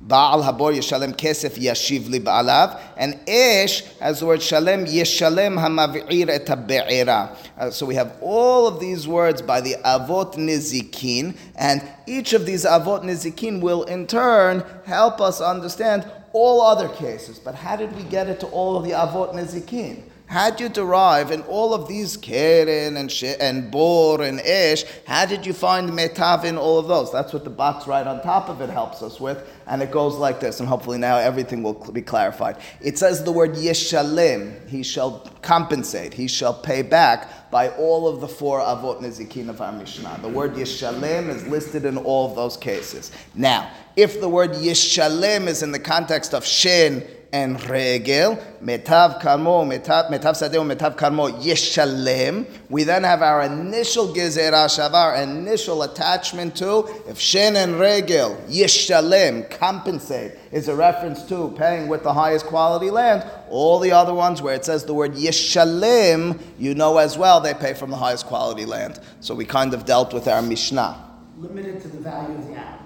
Baal 0.01 0.41
habor 0.41 0.73
yeshalem 0.73 1.13
kesef 1.13 1.57
yashiv 1.57 2.09
li 2.09 2.21
baalav, 2.21 2.79
and 2.95 3.19
ish 3.27 3.83
has 3.99 4.21
the 4.21 4.25
word 4.25 4.41
shalem 4.41 4.85
yeshalem 4.85 5.57
hamavir 5.59 6.29
et 6.29 6.45
habe'era. 6.45 7.35
Uh, 7.57 7.69
so 7.69 7.85
we 7.85 7.95
have 7.95 8.17
all 8.21 8.65
of 8.65 8.79
these 8.79 9.09
words 9.09 9.41
by 9.41 9.59
the 9.59 9.75
avot 9.83 10.35
nizikin, 10.35 11.35
and 11.55 11.83
each 12.07 12.31
of 12.31 12.45
these 12.45 12.63
avot 12.63 13.03
nizikin 13.03 13.59
will 13.59 13.83
in 13.83 14.07
turn 14.07 14.63
help 14.85 15.19
us 15.19 15.41
understand 15.41 16.09
all 16.31 16.61
other 16.61 16.87
cases. 16.87 17.37
But 17.37 17.55
how 17.55 17.75
did 17.75 17.93
we 17.97 18.03
get 18.03 18.29
it 18.29 18.39
to 18.39 18.47
all 18.47 18.77
of 18.77 18.85
the 18.85 18.91
avot 18.91 19.33
nizikin? 19.33 20.03
How 20.29 20.51
did 20.51 20.59
you 20.59 20.69
derive 20.69 21.31
in 21.31 21.41
all 21.41 21.73
of 21.73 21.87
these 21.87 22.15
keren 22.15 22.97
and 22.97 23.11
she, 23.11 23.29
and 23.29 23.71
bor 23.71 24.21
and 24.21 24.39
ish? 24.39 24.85
How 25.07 25.25
did 25.25 25.43
you 25.43 25.53
find 25.53 25.89
metav 25.89 26.43
in 26.43 26.55
all 26.55 26.77
of 26.77 26.87
those? 26.87 27.11
That's 27.11 27.33
what 27.33 27.43
the 27.43 27.49
box 27.49 27.87
right 27.87 28.05
on 28.05 28.21
top 28.21 28.47
of 28.47 28.61
it 28.61 28.69
helps 28.69 29.01
us 29.01 29.19
with, 29.19 29.43
and 29.65 29.81
it 29.81 29.89
goes 29.89 30.17
like 30.17 30.39
this. 30.39 30.59
And 30.59 30.69
hopefully 30.69 30.99
now 30.99 31.17
everything 31.17 31.63
will 31.63 31.73
be 31.73 32.03
clarified. 32.03 32.57
It 32.79 32.99
says 32.99 33.23
the 33.23 33.31
word 33.31 33.55
yeshalim. 33.55 34.69
He 34.69 34.83
shall 34.83 35.27
compensate. 35.41 36.13
He 36.13 36.27
shall 36.27 36.53
pay 36.53 36.83
back 36.83 37.49
by 37.49 37.69
all 37.69 38.07
of 38.07 38.21
the 38.21 38.27
four 38.27 38.59
avot 38.59 39.01
nezikin 39.01 39.49
of 39.49 39.61
our 39.61 39.71
Mishnah. 39.71 40.19
The 40.21 40.29
word 40.29 40.53
yeshalim 40.53 41.29
is 41.29 41.47
listed 41.47 41.85
in 41.85 41.97
all 41.97 42.29
of 42.29 42.35
those 42.35 42.55
cases. 42.55 43.11
Now, 43.33 43.71
if 43.95 44.21
the 44.21 44.29
word 44.29 44.51
yeshalim 44.51 45.47
is 45.47 45.63
in 45.63 45.71
the 45.71 45.79
context 45.79 46.35
of 46.35 46.45
shin 46.45 47.07
and 47.31 47.61
regel, 47.69 48.35
metav 48.63 49.21
karmo, 49.21 49.63
metav, 49.63 50.09
metav 50.09 50.33
sadeo, 50.33 50.65
metav 50.65 50.95
karmo, 50.95 51.31
yeshalem. 51.41 52.47
We 52.69 52.83
then 52.83 53.03
have 53.03 53.21
our 53.21 53.43
initial 53.43 54.07
gezerah 54.13 54.67
shavar, 54.67 55.21
initial 55.21 55.83
attachment 55.83 56.55
to, 56.57 56.87
if 57.07 57.19
shen 57.19 57.55
and 57.55 57.79
regel, 57.79 58.35
yeshalem, 58.47 59.49
compensate, 59.51 60.33
is 60.51 60.67
a 60.67 60.75
reference 60.75 61.23
to 61.23 61.53
paying 61.57 61.87
with 61.87 62.03
the 62.03 62.13
highest 62.13 62.47
quality 62.47 62.89
land. 62.89 63.29
All 63.49 63.79
the 63.79 63.91
other 63.91 64.13
ones 64.13 64.41
where 64.41 64.55
it 64.55 64.65
says 64.65 64.85
the 64.85 64.93
word 64.93 65.13
yeshalem, 65.13 66.39
you 66.57 66.73
know 66.73 66.97
as 66.97 67.17
well 67.17 67.39
they 67.41 67.53
pay 67.53 67.73
from 67.73 67.91
the 67.91 67.97
highest 67.97 68.25
quality 68.25 68.65
land. 68.65 68.99
So 69.19 69.35
we 69.35 69.45
kind 69.45 69.73
of 69.73 69.85
dealt 69.85 70.13
with 70.13 70.27
our 70.27 70.41
Mishnah. 70.41 71.05
Limited 71.37 71.81
to 71.81 71.87
the 71.89 71.99
value 71.99 72.35
of 72.35 72.47
the 72.47 72.53
animal. 72.53 72.78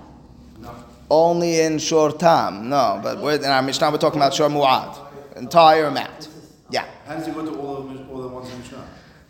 Only 1.14 1.60
in 1.62 1.78
short 1.78 2.20
time. 2.20 2.70
no. 2.70 3.00
But 3.04 3.20
we're, 3.20 3.36
in 3.36 3.46
our 3.46 3.62
Mishnah, 3.62 3.92
we're 3.92 3.98
talking 4.06 4.20
about 4.20 4.34
shor 4.34 4.50
mu'ad, 4.50 4.92
entire 5.38 5.86
amount. 5.86 6.30
Yeah. 6.72 6.86
How 7.06 7.16
does 7.16 7.28
he 7.28 7.32
go 7.32 7.46
to 7.46 7.54
all 7.62 7.84
the, 7.84 8.04
all 8.12 8.22
the 8.24 8.28
ones 8.30 8.52
in 8.52 8.58
Mishnah? 8.60 8.84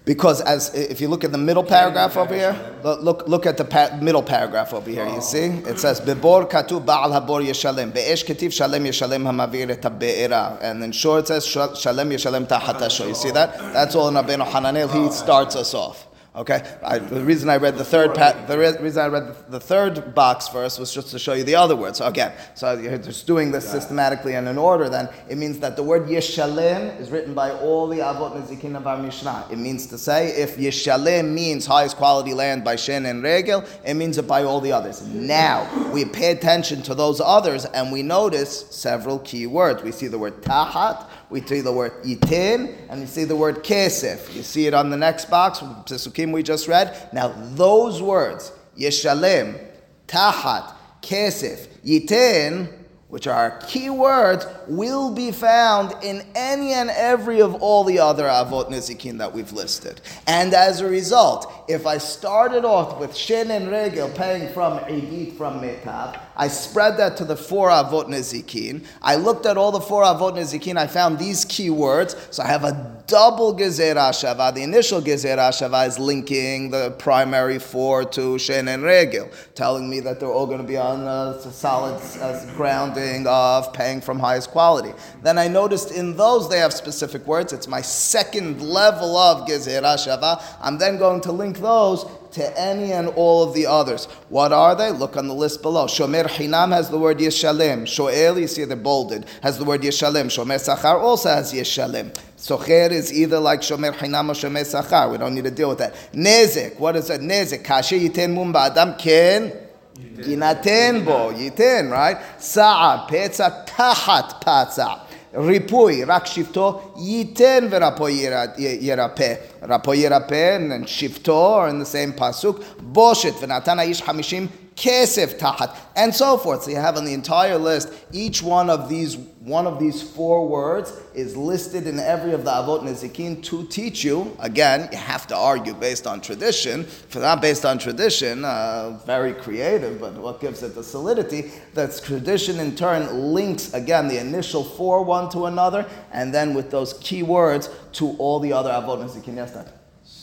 Because 0.06 0.42
as 0.42 0.74
if 0.76 1.00
you 1.02 1.08
look 1.08 1.24
at 1.24 1.32
the 1.32 1.38
middle 1.38 1.64
paragraph 1.64 2.18
over 2.18 2.36
here, 2.36 2.56
look 2.84 3.26
look, 3.28 3.46
at 3.46 3.56
the 3.58 3.64
pa- 3.64 3.98
middle 4.02 4.22
paragraph 4.22 4.74
over 4.74 4.90
here. 4.90 5.08
You 5.08 5.22
see, 5.22 5.46
it 5.72 5.80
says 5.80 6.02
bebor 6.02 6.50
katu 6.50 6.86
baal 6.86 7.12
habor 7.12 7.42
yeshalem 7.42 7.94
be'esh 7.94 8.26
ketiv 8.26 8.52
shalem 8.52 8.84
yeshalem 8.84 9.24
hamavir 9.24 9.70
et 9.70 9.82
habe'era, 9.82 10.58
and 10.62 10.84
in 10.84 10.92
short 10.92 11.24
it 11.24 11.28
says 11.28 11.46
shalem 11.46 12.10
yeshalem 12.12 12.46
tahatasho. 12.46 13.08
You 13.08 13.16
see 13.16 13.32
that? 13.32 13.58
That's 13.72 13.96
all 13.96 14.10
in 14.10 14.16
Rabbeinu 14.16 14.46
Hananel. 14.46 14.90
He 14.92 15.10
starts 15.12 15.56
us 15.56 15.74
off. 15.74 16.08
Okay, 16.36 16.64
I, 16.82 16.98
the 16.98 17.24
reason 17.24 17.48
I 17.48 17.58
read 17.58 17.78
the 17.78 17.86
third 17.86 18.16
pa- 18.16 18.34
the 18.48 18.58
re- 18.58 18.76
reason 18.80 19.04
I 19.04 19.08
read 19.08 19.28
the, 19.28 19.52
the, 19.52 19.60
third 19.60 20.16
box 20.16 20.48
first 20.48 20.80
was 20.80 20.92
just 20.92 21.10
to 21.10 21.20
show 21.20 21.34
you 21.34 21.44
the 21.44 21.54
other 21.54 21.76
words. 21.76 22.00
So 22.00 22.08
again, 22.08 22.34
so 22.56 22.74
you're 22.74 22.98
just 22.98 23.28
doing 23.28 23.52
this 23.52 23.70
systematically 23.70 24.34
and 24.34 24.48
in 24.48 24.58
order. 24.58 24.90
Then 24.90 25.10
it 25.30 25.38
means 25.38 25.60
that 25.60 25.76
the 25.76 25.84
word 25.84 26.10
yeshalem 26.10 27.00
is 27.00 27.12
written 27.12 27.36
by 27.36 27.52
all 27.52 27.88
the 27.88 28.00
avot 28.00 28.36
nezikin 28.36 28.76
of 28.76 28.88
our 28.88 28.98
Mishnah. 28.98 29.46
It 29.52 29.60
means 29.60 29.86
to 29.88 29.98
say 30.00 30.30
if 30.30 30.58
yeshalem 30.58 31.36
means 31.36 31.68
highest 31.68 31.98
quality 31.98 32.34
land 32.34 32.64
by 32.64 32.78
shen 32.78 33.06
and 33.06 33.22
regel, 33.22 33.64
it 33.86 33.94
means 33.94 34.18
it 34.18 34.28
by 34.28 34.44
all 34.44 34.60
the 34.60 34.72
others. 34.72 35.06
Now 35.06 35.70
we 35.92 36.04
pay 36.04 36.32
attention 36.32 36.82
to 36.84 36.96
those 36.96 37.22
others 37.22 37.66
and 37.66 37.92
we 37.92 38.02
notice 38.02 38.66
several 38.72 39.20
key 39.20 39.46
words. 39.46 39.84
We 39.84 39.92
see 39.92 40.08
the 40.08 40.18
word 40.18 40.42
tahat 40.42 41.06
we 41.34 41.42
see 41.42 41.62
the 41.62 41.74
word 41.74 41.94
yitin, 42.04 42.78
and 42.90 43.02
we 43.02 43.08
see 43.08 43.24
the 43.24 43.36
word 43.36 43.64
kesef. 43.64 44.32
You 44.36 44.44
see 44.44 44.68
it 44.68 44.76
on 44.76 44.92
the 44.92 44.98
next 44.98 45.32
box, 45.32 45.58
Pesukim 45.62 46.32
we 46.32 46.44
just 46.44 46.68
read. 46.68 47.10
Now 47.12 47.30
those 47.56 48.04
words, 48.04 48.52
yeshalem, 48.78 49.60
tahat, 50.08 50.76
kesef, 51.02 51.68
yitin, 51.84 52.72
which 53.08 53.26
are 53.26 53.60
key 53.68 53.90
words, 53.90 54.46
will 54.68 55.12
be 55.12 55.32
found 55.32 55.96
in 56.04 56.24
any 56.36 56.74
and 56.74 56.92
every 56.92 57.42
of 57.42 57.56
all 57.56 57.84
the 57.84 57.98
other 57.98 58.26
avot 58.26 58.70
nezikin 58.70 59.18
that 59.18 59.34
we've 59.34 59.54
listed. 59.54 60.02
And 60.28 60.54
as 60.54 60.82
a 60.82 60.88
result, 60.88 61.52
if 61.68 61.86
I 61.86 61.98
started 61.98 62.66
off 62.66 63.00
with 63.00 63.16
shin 63.16 63.52
and 63.52 63.70
regel 63.70 64.10
paying 64.10 64.52
from 64.54 64.80
edit 64.88 65.34
from 65.34 65.62
metav, 65.62 66.20
I 66.36 66.48
spread 66.48 66.98
that 66.98 67.18
to 67.18 67.26
the 67.26 67.36
four 67.36 67.70
avot 67.70 68.08
nezikin. 68.08 68.86
I 69.02 69.16
looked 69.16 69.46
at 69.46 69.58
all 69.58 69.72
the 69.72 69.80
four 69.80 70.04
avot 70.04 70.34
nezikin. 70.34 70.78
I 70.78 70.88
found 70.88 71.20
these 71.20 71.46
key 71.46 71.70
words. 71.70 72.16
So 72.32 72.44
I 72.44 72.48
have 72.48 72.64
a 72.64 73.04
double 73.08 73.56
gezerah 73.56 74.12
shava. 74.12 74.54
The 74.54 74.64
initial 74.64 75.02
gezerah 75.02 75.52
shava 75.52 75.88
is 75.88 76.00
linking 76.00 76.72
the 76.72 76.92
primary 76.98 77.60
four 77.60 78.04
to 78.06 78.40
shin 78.40 78.68
and 78.68 78.84
regel, 78.84 79.30
telling 79.56 79.90
me 79.90 80.00
that 80.02 80.20
they're 80.20 80.32
all 80.32 80.48
going 80.48 80.62
to 80.62 80.68
be 80.68 80.78
on 80.78 81.02
a 81.02 81.40
solid 81.52 82.02
uh, 82.20 82.54
grounding 82.56 83.28
of 83.28 83.72
paying 83.74 84.02
from 84.02 84.20
highest 84.20 84.50
quality. 84.50 84.94
Then 85.22 85.38
I 85.38 85.48
noticed 85.48 85.92
in 85.92 86.18
those 86.18 86.50
they 86.50 86.60
have 86.60 86.74
specific 86.74 87.26
words. 87.28 87.54
It's 87.54 87.68
my 87.68 87.82
second 87.82 88.62
level 88.62 89.16
of 89.18 89.48
gezerah 89.48 89.98
shava. 89.98 90.44
I'm 90.62 90.78
then 90.78 90.98
going 90.98 91.22
to 91.22 91.32
link 91.32 91.53
link 91.54 91.64
those 91.64 92.06
to 92.32 92.60
any 92.60 92.92
and 92.92 93.10
all 93.10 93.44
of 93.44 93.54
the 93.54 93.66
others. 93.68 94.06
What 94.30 94.52
are 94.52 94.76
they? 94.76 94.92
Look 94.92 95.18
on 95.18 95.28
the 95.28 95.34
list 95.34 95.62
below. 95.62 95.86
Shomer 95.86 96.26
Hinam 96.26 96.74
has 96.74 96.90
the 96.90 96.98
word 96.98 97.20
Yeshalem. 97.20 97.84
Shoel, 97.84 98.40
you 98.40 98.48
see 98.48 98.66
they're 98.66 98.76
bolded, 98.76 99.26
has 99.42 99.58
the 99.58 99.66
word 99.66 99.82
Yeshalem. 99.82 100.28
Shomer 100.28 100.58
Sachar 100.58 101.00
also 101.00 101.30
has 101.30 101.54
Yeshalem. 101.54 102.12
Socher 102.38 102.90
is 102.92 103.14
either 103.14 103.40
like 103.40 103.62
Shomer 103.62 103.94
Hinam 103.94 104.30
or 104.30 104.34
Shomer 104.34 104.64
Sachar. 104.64 105.12
We 105.12 105.18
don't 105.18 105.36
need 105.36 105.44
to 105.44 105.52
deal 105.52 105.70
with 105.70 105.80
that. 105.80 105.94
Nezek, 106.14 106.80
what 106.80 106.96
is 106.96 107.08
that? 107.08 107.22
Nezek. 107.22 107.64
Kashe 107.64 108.00
Yiten 108.00 108.34
Mum 108.34 108.56
Adam 108.56 108.96
Ken. 108.96 109.54
Yinaten 109.96 111.06
bo, 111.06 111.32
yiten, 111.32 111.92
right? 111.92 112.18
Sa'a, 112.40 113.08
petza, 113.08 113.66
tahat, 113.68 114.42
patza. 114.42 115.02
Ripui, 115.34 116.08
rak 116.08 116.26
shifto, 116.26 116.96
yiten 116.98 117.70
verapo 117.70 118.10
Yerape. 118.10 119.53
Rapo 119.64 119.96
Yerapen 119.96 120.74
and 120.74 120.86
Shiftor 120.86 121.70
in 121.70 121.80
the 121.80 121.86
same 121.86 122.14
pasuk. 122.14 122.64
Boshet 122.94 123.34
v'natana 123.34 123.90
ish 123.90 124.02
hamishim 124.02 124.50
kesef 124.76 125.38
tahat 125.38 125.76
and 125.96 126.14
so 126.14 126.38
forth. 126.38 126.64
So 126.64 126.72
you 126.72 126.78
have 126.78 126.98
on 126.98 127.06
the 127.06 127.14
entire 127.14 127.58
list 127.58 127.94
each 128.12 128.42
one 128.42 128.70
of 128.70 128.90
these 128.90 129.18
one 129.40 129.68
of 129.68 129.78
these 129.78 130.02
four 130.02 130.48
words 130.48 130.94
is 131.14 131.36
listed 131.36 131.86
in 131.86 132.00
every 132.00 132.32
of 132.32 132.46
the 132.46 132.50
avot 132.50 132.82
nezikin 132.82 133.44
to 133.44 133.66
teach 133.68 134.02
you. 134.02 134.36
Again, 134.40 134.88
you 134.90 134.98
have 134.98 135.28
to 135.28 135.36
argue 135.36 135.74
based 135.74 136.08
on 136.08 136.22
tradition. 136.22 136.82
If 136.82 137.16
not 137.18 137.42
based 137.42 137.66
on 137.66 137.78
tradition, 137.78 138.46
uh, 138.46 139.02
very 139.06 139.34
creative, 139.34 140.00
but 140.00 140.14
what 140.14 140.40
gives 140.40 140.64
it 140.64 140.76
the 140.76 140.84
solidity? 140.84 141.52
That 141.74 142.00
tradition 142.04 142.62
in 142.62 142.76
turn 142.76 143.34
links 143.34 143.74
again 143.74 144.08
the 144.08 144.18
initial 144.18 144.64
four 144.64 145.04
one 145.04 145.30
to 145.32 145.46
another, 145.46 145.86
and 146.12 146.34
then 146.34 146.54
with 146.54 146.72
those 146.72 146.94
key 146.94 147.22
words 147.22 147.70
to 147.94 148.16
all 148.18 148.40
the 148.40 148.54
other 148.54 148.72
avot 148.72 149.04
nezikin. 149.04 149.36
Yes. 149.36 149.53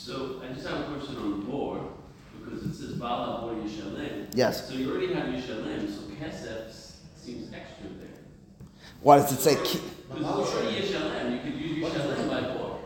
So 0.02 0.40
I 0.42 0.52
just 0.54 0.66
have 0.66 0.80
a 0.80 0.94
question 0.94 1.16
on 1.18 1.42
board, 1.42 1.82
because 2.42 2.64
it 2.64 2.74
says 2.74 2.92
Bala 2.94 3.46
or 3.46 3.52
Yishalem. 3.52 4.34
Yes. 4.34 4.66
So 4.66 4.74
you 4.74 4.90
already 4.90 5.12
have 5.12 5.26
Yishalem, 5.26 5.88
so 5.94 6.00
Kesef 6.18 6.72
seems 7.16 7.52
extra 7.52 7.86
there. 8.00 8.08
Why 9.02 9.18
does 9.18 9.30
it 9.30 9.40
say 9.40 9.56
key? 9.62 9.82
Because 10.08 10.48
it's 10.48 10.56
already 10.56 10.80
Yishalem, 10.80 11.32
you 11.32 11.38
could 11.52 11.60
use 11.60 11.84
Yishalem 11.84 12.28
by 12.30 12.40
board. 12.54 12.78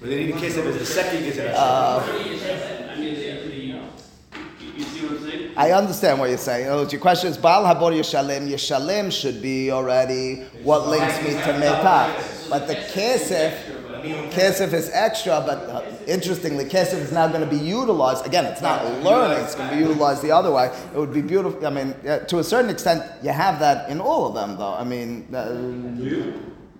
But 0.00 0.08
they 0.10 0.26
need 0.26 0.34
a 0.34 0.38
case 0.38 0.56
of 0.58 0.66
it, 0.66 0.78
the 0.78 0.84
second 0.84 1.24
gets 1.24 1.38
it. 1.38 1.54
Uh, 1.54 2.02
I 2.06 2.96
mean, 2.98 3.14
the, 3.14 3.20
the, 3.48 3.56
you, 3.56 4.72
you 4.76 4.84
see 4.84 5.06
what 5.06 5.12
I'm 5.12 5.30
saying? 5.30 5.52
I 5.56 5.72
understand 5.72 6.18
what 6.18 6.28
you're 6.28 6.38
saying. 6.38 6.66
In 6.66 6.72
other 6.72 6.82
words, 6.82 6.92
your 6.92 7.02
question 7.02 7.30
is 7.30 7.38
Baal 7.38 7.64
Habor 7.64 7.92
Yeshalem. 7.98 8.48
Yeshalem 8.48 9.10
should 9.10 9.40
be 9.42 9.70
already 9.70 10.42
what 10.62 10.88
links 10.88 11.18
me 11.22 11.30
to 11.30 11.58
Metah. 11.58 12.48
But 12.50 12.66
the 12.66 12.74
Kesef, 12.74 13.79
Kesef 14.00 14.72
is 14.72 14.90
extra, 14.92 15.42
but 15.46 15.58
uh, 15.58 15.82
interestingly, 16.06 16.64
Kesef 16.64 16.98
is 16.98 17.12
now 17.12 17.28
going 17.28 17.40
to 17.40 17.46
be 17.46 17.56
utilized. 17.56 18.26
Again, 18.26 18.44
it's 18.44 18.62
not 18.62 18.84
learning, 19.02 19.44
it's 19.44 19.54
going 19.54 19.70
to 19.70 19.76
be 19.76 19.82
utilized 19.82 20.22
the 20.22 20.30
other 20.30 20.50
way. 20.50 20.66
It 20.94 20.98
would 20.98 21.12
be 21.12 21.22
beautiful. 21.22 21.66
I 21.66 21.70
mean, 21.70 21.94
uh, 22.06 22.20
to 22.20 22.38
a 22.38 22.44
certain 22.44 22.70
extent, 22.70 23.04
you 23.22 23.30
have 23.30 23.60
that 23.60 23.90
in 23.90 24.00
all 24.00 24.26
of 24.26 24.34
them, 24.34 24.56
though. 24.56 24.74
I 24.74 24.84
mean, 24.84 25.34
uh, 25.34 25.52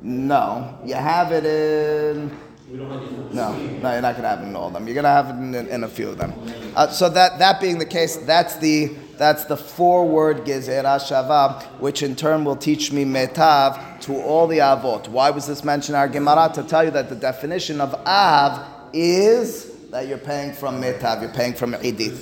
no. 0.03 0.79
You 0.85 0.95
have 0.95 1.33
it 1.33 1.45
in. 1.45 2.37
We 2.71 2.79
don't 2.79 2.91
have 2.91 3.03
any. 3.03 3.35
No, 3.35 3.53
no, 3.53 3.93
you're 3.93 4.03
not 4.03 4.13
going 4.13 4.23
to 4.23 4.29
have 4.29 4.41
it 4.41 4.47
in 4.47 4.57
all 4.57 4.69
of 4.69 4.73
them. 4.73 4.87
You're 4.87 4.95
going 4.95 5.05
to 5.05 5.11
have 5.11 5.29
it 5.29 5.33
in, 5.33 5.55
in 5.55 5.85
a 5.85 5.89
few 5.89 6.09
of 6.09 6.19
them. 6.19 6.33
Uh, 6.77 6.89
so 6.89 7.09
that 7.09 7.39
that 7.39 7.61
being 7.61 7.79
the 7.79 7.87
case, 7.87 8.17
that's 8.17 8.57
the 8.57 8.95
that's 9.19 9.45
the 9.45 9.57
four-word 9.57 10.45
gezerah 10.45 10.99
shava, 10.99 11.63
which 11.81 12.03
in 12.03 12.17
turn 12.17 12.45
will 12.45 12.57
teach 12.57 12.93
me 12.93 13.05
metav 13.05 13.90
to 14.03 14.21
all 14.21 14.47
the 14.47 14.59
avot. 14.59 15.09
Why 15.09 15.31
was 15.31 15.47
this 15.47 15.65
mentioned 15.65 15.95
in 15.95 16.01
our 16.01 16.09
Gemara? 16.09 16.51
To 16.55 16.63
tell 16.63 16.85
you 16.85 16.91
that 16.93 17.09
the 17.09 17.17
definition 17.17 17.81
of 17.81 17.95
av 18.07 18.67
is 18.93 19.71
that 19.91 20.07
you're 20.09 20.19
paying 20.19 20.53
from 20.53 20.81
metav, 20.81 21.21
you're 21.21 21.31
paying 21.31 21.55
from 21.55 21.73
idit. 21.75 22.17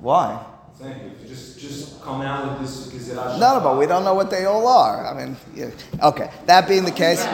Why? 0.00 0.44
Thank 0.78 1.02
you. 1.02 1.28
Just, 1.28 1.58
just 1.58 2.02
come 2.02 2.20
out 2.20 2.60
with 2.60 2.60
this 2.60 2.92
Gezerah. 2.92 3.38
No, 3.40 3.58
no, 3.58 3.60
but 3.60 3.78
we 3.78 3.86
don't 3.86 4.04
know 4.04 4.14
what 4.14 4.30
they 4.30 4.44
all 4.44 4.68
are. 4.68 5.06
I 5.06 5.24
mean, 5.24 5.36
yeah. 5.54 5.70
okay. 6.02 6.30
That 6.44 6.68
being 6.68 6.84
the 6.84 6.90
case. 6.90 7.26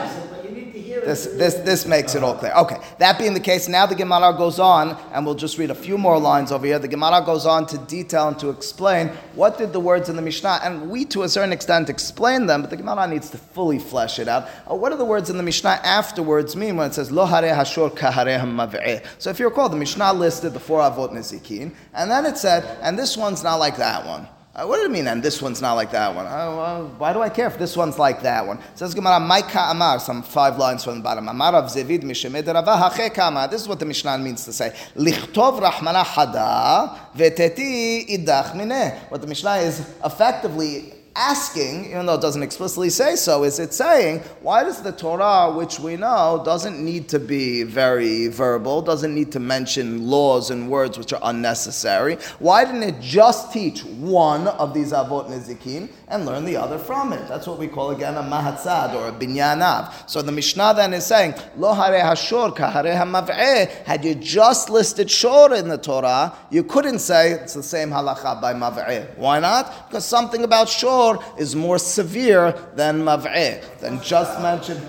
This, 1.01 1.25
this, 1.25 1.55
this 1.55 1.85
makes 1.85 2.15
it 2.15 2.23
all 2.23 2.35
clear. 2.35 2.53
Okay, 2.53 2.77
that 2.99 3.17
being 3.17 3.33
the 3.33 3.39
case, 3.39 3.67
now 3.67 3.85
the 3.85 3.95
Gemara 3.95 4.33
goes 4.37 4.59
on, 4.59 4.97
and 5.11 5.25
we'll 5.25 5.35
just 5.35 5.57
read 5.57 5.71
a 5.71 5.75
few 5.75 5.97
more 5.97 6.19
lines 6.19 6.51
over 6.51 6.65
here. 6.65 6.79
The 6.79 6.87
Gemara 6.87 7.23
goes 7.25 7.45
on 7.45 7.65
to 7.67 7.77
detail 7.77 8.27
and 8.27 8.39
to 8.39 8.49
explain 8.49 9.09
what 9.35 9.57
did 9.57 9.73
the 9.73 9.79
words 9.79 10.09
in 10.09 10.15
the 10.15 10.21
Mishnah, 10.21 10.59
and 10.63 10.89
we 10.89 11.05
to 11.05 11.23
a 11.23 11.29
certain 11.29 11.51
extent 11.51 11.89
explain 11.89 12.45
them, 12.45 12.61
but 12.61 12.69
the 12.69 12.77
Gemara 12.77 13.07
needs 13.07 13.29
to 13.31 13.37
fully 13.37 13.79
flesh 13.79 14.19
it 14.19 14.27
out. 14.27 14.47
Uh, 14.69 14.75
what 14.75 14.91
do 14.91 14.97
the 14.97 15.05
words 15.05 15.29
in 15.29 15.37
the 15.37 15.43
Mishnah 15.43 15.79
afterwards 15.83 16.55
mean 16.55 16.75
when 16.77 16.89
it 16.89 16.93
says 16.93 17.11
lo 17.11 17.25
hare 17.25 17.53
hashor 17.53 17.91
kahare 17.91 18.39
hamav'eh? 18.39 19.05
So 19.19 19.29
if 19.29 19.39
you 19.39 19.45
recall, 19.45 19.69
the 19.69 19.77
Mishnah 19.77 20.13
listed 20.13 20.53
the 20.53 20.59
four 20.59 20.79
avot 20.79 21.11
nezikin, 21.11 21.73
and 21.93 22.09
then 22.09 22.25
it 22.25 22.37
said, 22.37 22.63
and 22.81 22.97
this 22.97 23.17
one's 23.17 23.43
not 23.43 23.55
like 23.55 23.77
that 23.77 24.05
one. 24.05 24.27
Uh, 24.55 24.67
what 24.67 24.77
do 24.77 24.83
you 24.83 24.89
mean? 24.89 25.07
And 25.07 25.23
this 25.23 25.41
one's 25.41 25.63
not 25.63 25.73
like 25.73 25.89
that 25.93 26.13
one. 26.13 26.27
Uh, 26.27 26.29
well, 26.29 26.87
why 26.99 27.11
do 27.11 27.21
I 27.21 27.29
care 27.29 27.47
if 27.47 27.57
this 27.57 27.75
one's 27.75 27.97
like 27.97 28.21
that 28.21 28.45
one? 28.45 28.59
Says 28.75 28.93
Gemara, 28.93 29.19
Maika 29.19 29.71
Amar, 29.71 29.99
some 29.99 30.21
five 30.21 30.59
lines 30.59 30.83
from 30.83 30.97
the 30.97 31.01
bottom. 31.01 31.27
Amar 31.27 31.53
Rav 31.53 31.65
Zevid 31.71 32.03
Mishemed 32.03 32.45
Rava 32.45 33.09
Kama. 33.09 33.47
This 33.49 33.61
is 33.61 33.67
what 33.67 33.79
the 33.79 33.85
Mishnah 33.85 34.19
means 34.19 34.45
to 34.45 34.53
say. 34.53 34.69
Lichtov 34.95 35.59
Rahmana 35.59 36.03
Hada 36.03 36.99
Veteti 37.15 38.07
Idach 38.09 38.51
Mineh. 38.51 39.09
What 39.09 39.21
the 39.21 39.27
Mishnah 39.27 39.55
is 39.55 39.79
effectively 40.05 40.93
asking, 41.15 41.85
even 41.91 42.05
though 42.05 42.15
it 42.15 42.21
doesn't 42.21 42.41
explicitly 42.41 42.89
say 42.89 43.15
so, 43.15 43.43
is 43.43 43.59
it 43.59 43.73
saying, 43.73 44.19
why 44.41 44.63
does 44.63 44.81
the 44.81 44.91
Torah, 44.91 45.51
which 45.51 45.79
we 45.79 45.95
know 45.95 46.41
doesn't 46.43 46.83
need 46.83 47.07
to 47.09 47.19
be 47.19 47.63
very 47.63 48.27
verbal, 48.27 48.81
doesn't 48.81 49.13
need 49.13 49.31
to 49.31 49.39
mention 49.39 50.07
laws 50.07 50.49
and 50.49 50.69
words 50.69 50.97
which 50.97 51.13
are 51.13 51.19
unnecessary, 51.23 52.15
why 52.39 52.65
didn't 52.65 52.83
it 52.83 52.99
just 52.99 53.53
teach 53.53 53.83
one 53.85 54.47
of 54.47 54.73
these 54.73 54.91
Avot 54.91 55.29
Nezikin 55.29 55.89
and 56.07 56.25
learn 56.25 56.45
the 56.45 56.57
other 56.57 56.79
from 56.79 57.13
it? 57.13 57.27
That's 57.27 57.45
what 57.45 57.59
we 57.59 57.67
call 57.67 57.91
again 57.91 58.15
a 58.15 58.23
Mahatzad 58.23 58.95
or 58.95 59.09
a 59.09 59.11
Binyanav. 59.11 60.09
So 60.09 60.21
the 60.21 60.31
Mishnah 60.31 60.73
then 60.75 60.93
is 60.93 61.05
saying, 61.05 61.35
Lo 61.57 61.73
hare 61.73 62.01
hashor 62.01 62.55
kahare 62.55 62.95
hamav'eh. 62.95 63.69
Had 63.83 64.03
you 64.03 64.15
just 64.15 64.69
listed 64.69 65.11
shor 65.11 65.53
in 65.53 65.67
the 65.67 65.77
Torah, 65.77 66.35
you 66.49 66.63
couldn't 66.63 66.99
say 66.99 67.31
it's 67.33 67.53
the 67.53 67.63
same 67.63 67.89
halacha 67.89 68.41
by 68.41 68.53
mav'eh. 68.53 69.15
Why 69.17 69.39
not? 69.39 69.89
Because 69.89 70.05
something 70.05 70.43
about 70.43 70.69
shor 70.69 71.02
is 71.37 71.55
more 71.55 71.79
severe 71.79 72.45
than 72.75 73.03
mav'eh, 73.07 73.61
than 73.81 73.93
just 74.01 74.33
mentioned 74.41 74.81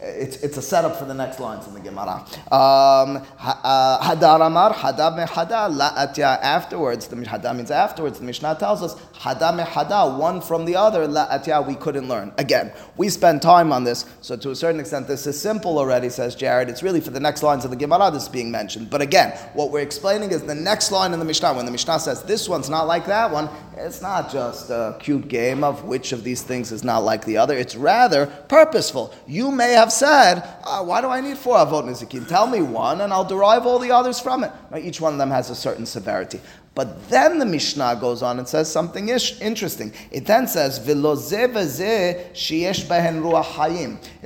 It's, 0.00 0.36
it's 0.46 0.56
a 0.56 0.62
setup 0.62 0.94
for 1.00 1.06
the 1.12 1.18
next 1.22 1.40
lines 1.40 1.66
in 1.68 1.74
the 1.74 1.84
Gemara. 1.88 2.16
Um, 2.60 3.10
uh, 3.38 3.98
Hadar 4.06 4.40
Amar, 4.46 4.72
Hada 4.72 5.08
me 5.16 5.24
Hada, 5.24 5.60
La 5.80 5.88
Atya. 6.04 6.38
Afterwards, 6.40 7.08
the 7.08 7.16
Hada 7.16 7.50
means 7.58 7.70
afterwards. 7.70 8.16
The 8.20 8.24
Mishnah 8.24 8.56
tells 8.64 8.80
us, 8.86 8.94
Hada 9.18 10.16
one 10.16 10.40
from 10.40 10.64
the 10.64 10.76
other, 10.76 11.06
La 11.08 11.26
Atya, 11.28 11.66
we 11.66 11.74
couldn't 11.74 12.06
learn. 12.08 12.32
Again, 12.38 12.72
we 12.96 13.08
spend 13.08 13.42
time 13.42 13.72
on 13.72 13.82
this, 13.82 14.04
so 14.20 14.36
to 14.36 14.50
a 14.50 14.56
certain 14.56 14.80
extent, 14.80 15.08
this 15.08 15.26
is 15.26 15.40
simple 15.40 15.78
already, 15.78 16.08
says 16.08 16.36
Jared. 16.36 16.68
It's 16.68 16.84
really 16.84 17.00
for 17.00 17.10
the 17.10 17.18
next 17.18 17.42
lines 17.42 17.64
of 17.64 17.70
the 17.70 17.76
Gemara 17.76 18.10
that's 18.12 18.28
being 18.28 18.50
mentioned. 18.50 18.90
But 18.90 19.02
again, 19.02 19.36
what 19.54 19.72
we're 19.72 19.80
explaining 19.80 20.30
is 20.30 20.42
the 20.44 20.54
next 20.54 20.92
line 20.92 21.12
in 21.12 21.18
the 21.18 21.24
Mishnah. 21.24 21.52
When 21.54 21.66
the 21.66 21.72
Mishnah 21.72 21.98
says, 21.98 22.22
this 22.22 22.48
one's 22.48 22.70
not 22.70 22.86
like 22.86 23.06
that 23.06 23.30
one, 23.30 23.48
it's 23.76 24.00
not 24.02 24.30
just 24.30 24.70
a 24.70 24.96
cute 25.00 25.28
game 25.28 25.64
of 25.64 25.84
which 25.84 26.12
of 26.12 26.22
these 26.22 26.42
things 26.42 26.70
is 26.70 26.84
not 26.84 26.98
like 26.98 27.24
the 27.24 27.36
other. 27.36 27.56
It's 27.56 27.74
rather 27.76 28.26
purposeful. 28.26 29.14
You 29.26 29.50
may 29.50 29.72
have 29.72 29.92
said, 29.92 30.42
"Ah, 30.64 30.82
why 30.82 31.00
do 31.00 31.08
I 31.08 31.20
need 31.20 31.38
four 31.38 31.56
avot 31.56 31.84
nizikin? 31.84 32.26
Tell 32.26 32.46
me 32.46 32.60
one, 32.62 33.00
and 33.00 33.12
I'll 33.12 33.24
derive 33.24 33.66
all 33.66 33.78
the 33.78 33.92
others 33.92 34.18
from 34.20 34.42
it. 34.44 34.52
Right, 34.70 34.84
Each 34.84 35.00
one 35.00 35.12
of 35.12 35.18
them 35.18 35.30
has 35.30 35.50
a 35.50 35.54
certain 35.54 35.86
severity. 35.86 36.40
But 36.78 37.08
then 37.08 37.40
the 37.40 37.44
Mishnah 37.44 37.98
goes 38.00 38.22
on 38.22 38.38
and 38.38 38.46
says 38.46 38.70
something 38.70 39.08
ish, 39.08 39.40
interesting. 39.40 39.92
It 40.12 40.26
then 40.26 40.46
says. 40.46 40.78
It 40.78 41.02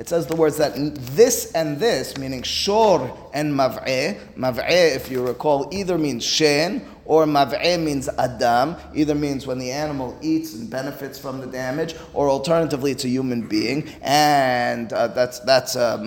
says 0.07 0.27
the 0.27 0.35
words 0.35 0.57
that 0.57 0.73
this 1.15 1.51
and 1.53 1.79
this, 1.79 2.15
meaning 2.15 2.43
shor 2.43 3.29
and 3.33 3.51
mav'eh. 3.51 4.19
Mav'eh, 4.35 4.95
if 4.95 5.09
you 5.09 5.25
recall, 5.25 5.67
either 5.71 5.97
means 5.97 6.23
shen 6.23 6.85
or 7.13 7.25
mav'eh 7.25 7.79
means 7.79 8.09
adam, 8.17 8.75
either 8.95 9.13
means 9.13 9.45
when 9.45 9.59
the 9.59 9.71
animal 9.71 10.17
eats 10.21 10.55
and 10.55 10.67
benefits 10.67 11.19
from 11.19 11.39
the 11.39 11.45
damage, 11.45 11.93
or 12.15 12.27
alternatively 12.27 12.89
it's 12.89 13.05
a 13.05 13.09
human 13.09 13.47
being, 13.47 13.87
and 14.01 14.91
uh, 14.93 15.07
that's 15.09 15.37
that's 15.41 15.75
uh. 15.75 15.99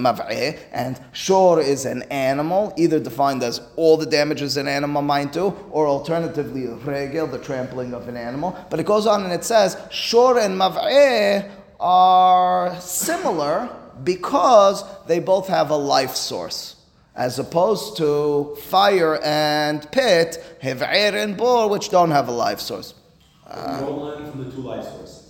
And 0.73 1.01
shor 1.13 1.61
is 1.61 1.85
an 1.85 2.03
animal, 2.11 2.75
either 2.77 2.99
defined 2.99 3.45
as 3.45 3.61
all 3.77 3.97
the 3.97 4.07
damages 4.07 4.57
an 4.57 4.67
animal 4.67 5.01
might 5.01 5.33
do, 5.33 5.55
or 5.71 5.87
alternatively 5.87 6.67
regel, 6.67 7.29
the 7.29 7.39
trampling 7.39 7.95
of 7.95 8.09
an 8.09 8.17
animal. 8.17 8.57
But 8.69 8.81
it 8.81 8.87
goes 8.87 9.07
on 9.07 9.23
and 9.23 9.33
it 9.33 9.45
says 9.45 9.77
shor 9.91 10.39
and 10.39 10.59
mav'eh 10.61 11.49
are 11.79 12.81
similar 12.81 13.69
because 14.03 14.83
they 15.07 15.21
both 15.21 15.47
have 15.47 15.71
a 15.71 15.77
life 15.77 16.17
source 16.17 16.76
as 17.17 17.39
opposed 17.39 17.97
to 17.97 18.55
fire 18.63 19.19
and 19.25 19.91
pit, 19.91 20.59
hev'er 20.63 20.83
er 20.83 21.17
and 21.17 21.37
bor, 21.37 21.69
which 21.69 21.89
don't 21.89 22.11
have 22.11 22.29
a 22.29 22.33
life 22.33 22.61
source. 22.61 22.95
learn 23.49 24.31
from 24.31 24.45
the 24.45 24.51
two 24.51 24.61
life 24.61 24.85
sources. 24.85 25.26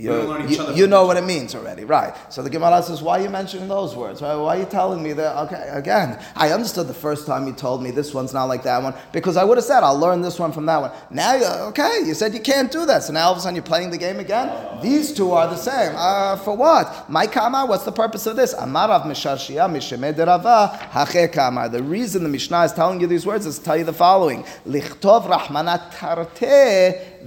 You, 0.00 0.48
you, 0.48 0.74
you 0.74 0.86
know 0.86 1.06
what 1.06 1.16
it 1.16 1.24
means 1.24 1.54
already, 1.54 1.84
right? 1.84 2.14
So 2.32 2.42
the 2.42 2.50
Gemara 2.50 2.82
says, 2.82 3.02
why 3.02 3.20
are 3.20 3.22
you 3.22 3.30
mentioning 3.30 3.68
those 3.68 3.94
words? 3.94 4.20
Why, 4.22 4.34
why 4.34 4.56
are 4.56 4.60
you 4.60 4.66
telling 4.66 5.02
me 5.02 5.12
that? 5.14 5.36
Okay, 5.44 5.68
again, 5.72 6.18
I 6.34 6.50
understood 6.50 6.86
the 6.88 6.94
first 6.94 7.26
time 7.26 7.46
you 7.46 7.52
told 7.52 7.82
me 7.82 7.90
this 7.90 8.14
one's 8.14 8.32
not 8.32 8.44
like 8.44 8.62
that 8.64 8.82
one 8.82 8.94
because 9.12 9.36
I 9.36 9.44
would 9.44 9.58
have 9.58 9.64
said 9.64 9.82
I'll 9.82 9.98
learn 9.98 10.22
this 10.22 10.38
one 10.38 10.52
from 10.52 10.66
that 10.66 10.80
one. 10.80 10.92
Now, 11.10 11.36
okay, 11.68 12.02
you 12.04 12.14
said 12.14 12.34
you 12.34 12.40
can't 12.40 12.70
do 12.70 12.86
that, 12.86 13.02
so 13.02 13.12
now 13.12 13.26
all 13.26 13.32
of 13.32 13.38
a 13.38 13.40
sudden 13.40 13.56
you're 13.56 13.62
playing 13.62 13.90
the 13.90 13.98
game 13.98 14.20
again. 14.20 14.80
These 14.82 15.12
two 15.12 15.32
are 15.32 15.48
the 15.48 15.56
same. 15.56 15.92
Uh, 15.96 16.36
for 16.36 16.56
what? 16.56 17.08
My 17.10 17.26
kama. 17.26 17.66
What's 17.66 17.84
the 17.84 17.92
purpose 17.92 18.26
of 18.26 18.36
this? 18.36 18.54
Amarav 18.54 19.04
misharshia 19.04 19.68
mishemed 19.68 20.18
rava 20.26 20.78
hache 20.92 21.32
kama. 21.32 21.68
The 21.68 21.82
reason 21.82 22.22
the 22.22 22.28
Mishnah 22.28 22.64
is 22.64 22.72
telling 22.72 23.00
you 23.00 23.06
these 23.06 23.26
words 23.26 23.46
is 23.46 23.58
to 23.58 23.64
tell 23.64 23.76
you 23.76 23.84
the 23.84 23.92
following: 23.92 24.44
Lichtov 24.66 25.26
rahmanat 25.26 25.92
tarte 25.92 27.19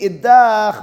Idach. 0.00 0.82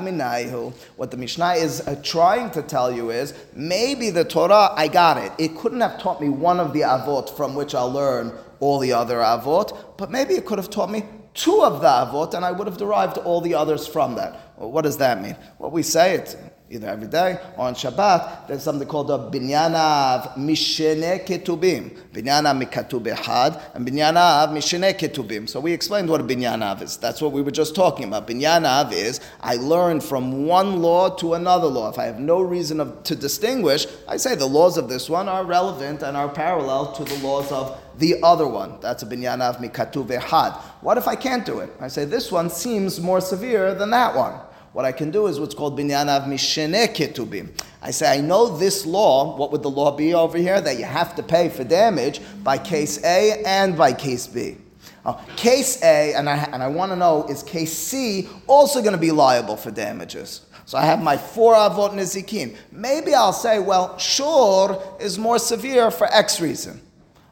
What 0.96 1.12
the 1.12 1.18
Mishnah 1.18 1.54
is 1.54 1.82
uh, 1.88 2.00
trying 2.04 2.52
to 2.52 2.62
tell 2.62 2.92
you 2.92 3.10
is 3.12 3.34
maybe 3.54 4.10
the 4.10 4.24
Torah, 4.24 4.72
I 4.76 4.88
got 4.88 5.18
it. 5.18 5.32
It 5.38 5.58
couldn't 5.58 5.82
have 5.82 6.00
taught 6.00 6.22
me 6.22 6.30
one 6.30 6.60
of 6.60 6.74
the 6.74 6.82
avot 6.82 7.36
from 7.36 7.56
which 7.56 7.74
I'll 7.76 7.92
learn 7.92 8.34
all 8.60 8.80
the 8.80 8.94
other 8.94 9.18
avot, 9.18 9.98
but 9.98 10.12
maybe 10.12 10.34
it 10.34 10.46
could 10.46 10.58
have 10.58 10.70
taught 10.70 10.90
me 10.90 11.04
two 11.34 11.62
of 11.62 11.82
the 11.82 11.88
avot, 11.88 12.34
and 12.34 12.44
I 12.44 12.52
would 12.52 12.68
have 12.68 12.78
derived 12.78 13.18
all 13.20 13.42
the 13.42 13.54
others 13.54 13.88
from 13.88 14.16
that. 14.16 14.54
Well, 14.58 14.72
what 14.72 14.84
does 14.84 14.98
that 14.98 15.22
mean? 15.22 15.36
Well, 15.60 15.72
we 15.72 15.84
say 15.84 16.16
it 16.16 16.36
either 16.70 16.88
every 16.88 17.08
day 17.08 17.40
or 17.56 17.68
on 17.68 17.76
Shabbat. 17.76 18.48
There's 18.48 18.64
something 18.64 18.88
called 18.88 19.10
a 19.10 19.18
binyanav 19.18 20.36
mishene 20.36 21.26
ketubim. 21.26 21.98
Binyanav 22.12 22.62
mikatub 22.62 23.04
ehad 23.08 23.62
and 23.74 23.88
binyanav 23.88 24.50
mishene 24.50 24.94
ketubim. 24.98 25.48
So 25.48 25.60
we 25.60 25.72
explained 25.72 26.10
what 26.10 26.22
a 26.22 26.24
binyanav 26.24 26.82
is. 26.82 26.98
That's 26.98 27.22
what 27.22 27.32
we 27.32 27.42
were 27.42 27.52
just 27.52 27.76
talking 27.76 28.08
about. 28.08 28.28
Binyanav 28.28 28.92
is 28.92 29.22
I 29.42 29.56
learn 29.56 30.02
from 30.02 30.46
one 30.46 30.82
law 30.82 31.10
to 31.18 31.36
another 31.36 31.68
law. 31.68 31.90
If 31.90 32.00
I 32.00 32.06
have 32.06 32.20
no 32.20 32.42
reason 32.42 32.80
of, 32.80 33.04
to 33.04 33.16
distinguish, 33.16 33.88
I 34.08 34.18
say 34.18 34.36
the 34.36 34.46
laws 34.46 34.78
of 34.78 34.90
this 34.90 35.10
one 35.10 35.30
are 35.30 35.46
relevant 35.46 36.04
and 36.04 36.18
are 36.18 36.30
parallel 36.30 36.92
to 36.94 37.04
the 37.04 37.18
laws 37.26 37.52
of 37.52 37.80
the 37.98 38.22
other 38.24 38.48
one. 38.48 38.80
That's 38.82 39.04
a 39.04 39.06
binyanav 39.06 39.58
mikatub 39.58 40.08
ehad. 40.08 40.58
What 40.82 40.98
if 40.98 41.08
I 41.08 41.16
can't 41.16 41.46
do 41.46 41.60
it? 41.60 41.70
I 41.80 41.88
say 41.88 42.06
this 42.06 42.32
one 42.32 42.50
seems 42.50 43.00
more 43.00 43.22
severe 43.22 43.74
than 43.74 43.90
that 43.92 44.16
one. 44.16 44.40
What 44.78 44.86
I 44.86 44.92
can 44.92 45.10
do 45.10 45.26
is 45.26 45.40
what's 45.40 45.56
called 45.56 45.76
binyanav 45.76 46.28
mishene 46.28 46.86
ketubim. 46.94 47.50
I 47.82 47.90
say, 47.90 48.16
I 48.16 48.22
know 48.22 48.56
this 48.60 48.86
law. 48.86 49.36
What 49.36 49.52
would 49.52 49.64
the 49.64 49.72
law 49.72 49.90
be 49.90 50.14
over 50.14 50.38
here? 50.38 50.62
That 50.62 50.78
you 50.78 50.86
have 50.86 51.16
to 51.16 51.24
pay 51.24 51.50
for 51.50 51.64
damage 51.64 52.22
by 52.44 52.60
case 52.60 53.04
A 53.04 53.42
and 53.44 53.76
by 53.76 53.92
case 53.92 54.28
B. 54.28 54.58
Uh, 55.04 55.14
case 55.36 55.82
A, 55.82 56.14
and 56.14 56.30
I, 56.30 56.44
and 56.54 56.62
I 56.62 56.68
want 56.68 56.92
to 56.92 56.96
know, 56.96 57.26
is 57.26 57.42
case 57.42 57.74
C 57.74 58.30
also 58.46 58.82
going 58.82 58.94
to 58.94 59.00
be 59.00 59.10
liable 59.10 59.58
for 59.58 59.72
damages? 59.72 60.46
So 60.68 60.78
I 60.78 60.86
have 60.86 61.02
my 61.02 61.18
four 61.18 61.56
avot 61.56 61.94
nizikin. 61.94 62.56
Maybe 62.72 63.16
I'll 63.16 63.34
say, 63.34 63.58
well, 63.58 63.98
shor 63.98 64.96
is 65.00 65.18
more 65.18 65.40
severe 65.40 65.90
for 65.90 66.06
X 66.14 66.40
reason. 66.40 66.87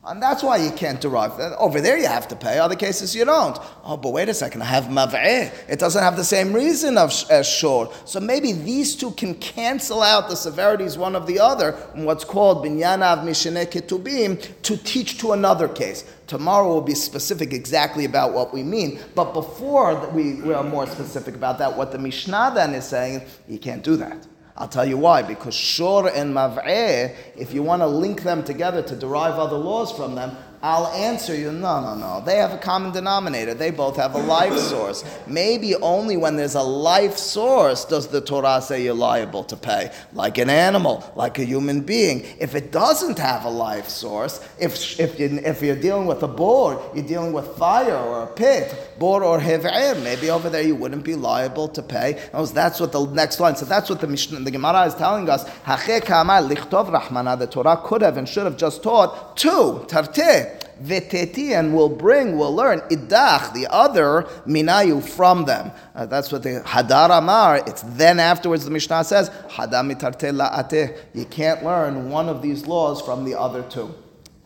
And 0.07 0.21
that's 0.21 0.43
why 0.43 0.57
you 0.57 0.69
can't 0.69 1.01
derive 1.01 1.35
that. 1.37 1.57
Over 1.57 1.81
there 1.81 1.97
you 1.97 2.05
have 2.05 2.27
to 2.27 2.35
pay, 2.35 2.59
other 2.59 2.75
cases 2.75 3.15
you 3.15 3.25
don't. 3.25 3.57
Oh, 3.83 3.97
but 3.97 4.13
wait 4.13 4.29
a 4.29 4.35
second, 4.35 4.61
I 4.61 4.65
have 4.65 4.83
mav'eh. 4.85 5.51
It 5.67 5.79
doesn't 5.79 6.01
have 6.01 6.15
the 6.15 6.23
same 6.23 6.53
reason 6.53 6.95
of 6.97 7.11
as 7.31 7.47
shor. 7.47 7.91
So 8.05 8.19
maybe 8.19 8.51
these 8.51 8.95
two 8.95 9.11
can 9.11 9.33
cancel 9.35 10.03
out 10.03 10.29
the 10.29 10.35
severities 10.35 10.95
one 10.95 11.15
of 11.15 11.25
the 11.25 11.39
other 11.39 11.75
in 11.95 12.05
what's 12.05 12.23
called 12.23 12.63
binyanav 12.63 13.23
mishene 13.23 13.65
ketubim 13.65 14.61
to 14.61 14.77
teach 14.77 15.17
to 15.19 15.31
another 15.31 15.67
case. 15.67 16.03
Tomorrow 16.27 16.67
will 16.67 16.81
be 16.81 16.95
specific 16.95 17.51
exactly 17.51 18.05
about 18.05 18.33
what 18.33 18.53
we 18.53 18.61
mean. 18.61 18.99
But 19.15 19.33
before 19.33 20.07
we, 20.11 20.35
we 20.35 20.53
are 20.53 20.63
more 20.63 20.85
specific 20.85 21.33
about 21.33 21.57
that, 21.57 21.75
what 21.75 21.91
the 21.91 21.97
Mishnah 21.97 22.51
then 22.53 22.75
is 22.75 22.85
saying, 22.85 23.23
you 23.47 23.57
can't 23.57 23.83
do 23.83 23.95
that. 23.97 24.27
I'll 24.57 24.69
tell 24.69 24.85
you 24.85 24.97
why. 24.97 25.21
Because 25.21 25.53
shor 25.53 26.07
and 26.07 26.33
mav'eh, 26.33 27.15
if 27.35 27.53
you 27.53 27.61
want 27.61 27.81
to 27.81 27.87
link 27.87 28.23
them 28.23 28.43
together 28.43 28.81
to 28.81 28.95
derive 28.95 29.33
other 29.33 29.57
laws 29.57 29.91
from 29.91 30.15
them, 30.15 30.37
I'll 30.65 30.87
answer 30.87 31.35
you, 31.35 31.51
no, 31.51 31.79
no, 31.79 31.93
no. 31.93 32.23
They 32.25 32.37
have 32.37 32.51
a 32.51 32.57
common 32.57 32.91
denominator. 32.91 33.53
They 33.53 33.69
both 33.69 33.97
have 33.97 34.15
a 34.15 34.17
life 34.17 34.57
source. 34.57 35.03
Maybe 35.27 35.75
only 35.75 36.17
when 36.17 36.37
there's 36.37 36.55
a 36.55 36.63
life 36.63 37.17
source 37.17 37.85
does 37.85 38.07
the 38.07 38.19
Torah 38.19 38.59
say 38.63 38.83
you're 38.83 38.95
liable 38.95 39.43
to 39.43 39.55
pay, 39.55 39.91
like 40.13 40.39
an 40.39 40.49
animal, 40.49 41.03
like 41.15 41.37
a 41.37 41.45
human 41.45 41.81
being. 41.81 42.25
If 42.39 42.55
it 42.55 42.71
doesn't 42.71 43.19
have 43.19 43.45
a 43.45 43.49
life 43.49 43.89
source, 43.89 44.43
if, 44.59 44.99
if, 44.99 45.19
you, 45.19 45.39
if 45.45 45.61
you're 45.61 45.75
dealing 45.75 46.07
with 46.07 46.23
a 46.23 46.27
bor, 46.27 46.81
you're 46.95 47.05
dealing 47.05 47.31
with 47.31 47.45
fire 47.57 47.95
or 47.95 48.23
a 48.23 48.27
pit, 48.27 48.95
bor 48.97 49.23
or 49.23 49.37
hev'er, 49.37 50.01
maybe 50.01 50.31
over 50.31 50.49
there 50.49 50.63
you 50.63 50.73
wouldn't 50.73 51.03
be 51.03 51.13
liable 51.13 51.67
to 51.67 51.83
pay. 51.83 52.19
That's 52.33 52.79
what 52.79 52.91
the 52.91 53.05
next 53.05 53.39
line. 53.39 53.55
So 53.55 53.65
that's 53.65 53.87
what 53.87 54.01
the 54.01 54.07
Mishnah, 54.07 54.39
the 54.39 54.49
Gemara 54.49 54.87
is 54.87 54.95
telling 54.95 55.29
us. 55.29 55.43
The 55.43 57.47
Torah 57.51 57.77
could 57.83 58.01
have 58.01 58.17
and 58.17 58.27
should 58.27 58.45
have 58.45 58.57
just 58.57 58.81
taught 58.81 59.37
two 59.37 59.85
tarteh 59.87 60.54
veteti 60.81 61.57
and 61.57 61.73
will 61.73 61.89
bring, 61.89 62.37
will 62.37 62.53
learn 62.53 62.79
idach, 62.89 63.53
the 63.53 63.67
other 63.69 64.23
minayu 64.45 65.03
from 65.03 65.45
them. 65.45 65.71
Uh, 65.93 66.05
that's 66.05 66.31
what 66.31 66.43
the 66.43 66.61
hadar 66.65 67.17
amar. 67.17 67.57
It's 67.67 67.81
then 67.83 68.19
afterwards 68.19 68.65
the 68.65 68.71
Mishnah 68.71 69.03
says 69.03 69.29
hadam 69.49 69.93
la'ateh. 69.95 70.97
You 71.13 71.25
can't 71.25 71.63
learn 71.63 72.09
one 72.09 72.29
of 72.29 72.41
these 72.41 72.67
laws 72.67 73.01
from 73.01 73.25
the 73.25 73.39
other 73.39 73.63
two. 73.63 73.93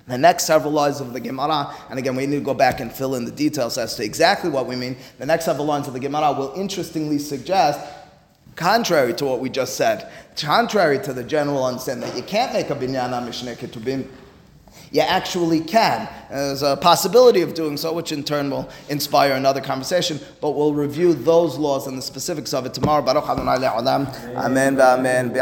The 0.08 0.18
next 0.18 0.46
several 0.46 0.74
lines 0.74 1.02
of 1.02 1.14
the 1.14 1.20
Gemara, 1.20 1.72
and 1.92 2.00
again, 2.00 2.16
we 2.16 2.26
need 2.26 2.38
to 2.38 2.44
go 2.44 2.56
back 2.56 2.80
and 2.80 2.92
fill 2.92 3.14
in 3.14 3.26
the 3.26 3.32
details 3.32 3.78
as 3.78 3.96
to 3.96 4.04
exactly 4.04 4.50
what 4.50 4.66
we 4.66 4.76
mean. 4.76 4.98
The 5.20 5.26
next 5.28 5.46
several 5.46 5.68
lines 5.68 5.88
of 5.88 5.94
the 5.94 6.00
Gemara 6.00 6.34
will 6.34 6.52
interestingly 6.56 7.20
suggest, 7.20 7.80
contrary 8.56 9.14
to 9.14 9.26
what 9.26 9.40
we 9.40 9.52
just 9.52 9.76
said, 9.76 10.12
contrary 10.36 10.98
to 11.04 11.14
the 11.14 11.24
general 11.24 11.64
understanding 11.64 12.10
that 12.10 12.18
you 12.18 12.24
can't 12.24 12.52
make 12.54 12.72
a 12.72 12.76
binyana 12.76 13.24
mishneh 13.24 13.56
ketubim, 13.56 14.08
you 14.92 15.02
actually 15.02 15.62
can. 15.62 16.10
There's 16.30 16.64
a 16.64 16.78
possibility 16.78 17.42
of 17.42 17.54
doing 17.54 17.78
so, 17.78 17.94
which 17.94 18.12
in 18.12 18.24
turn 18.24 18.50
will 18.50 18.70
inspire 18.90 19.34
another 19.34 19.62
conversation, 19.62 20.20
but 20.42 20.52
we'll 20.52 20.74
review 20.74 21.14
those 21.14 21.58
laws 21.58 21.88
and 21.88 21.98
the 21.98 22.02
specifics 22.02 22.54
of 22.54 22.66
it 22.66 22.74
tomorrow. 22.74 23.02
Baruch 23.02 23.28
Adonai 23.28 23.58
le'olam. 23.58 24.36
Amen 24.36 24.76
v'amen. 24.76 25.34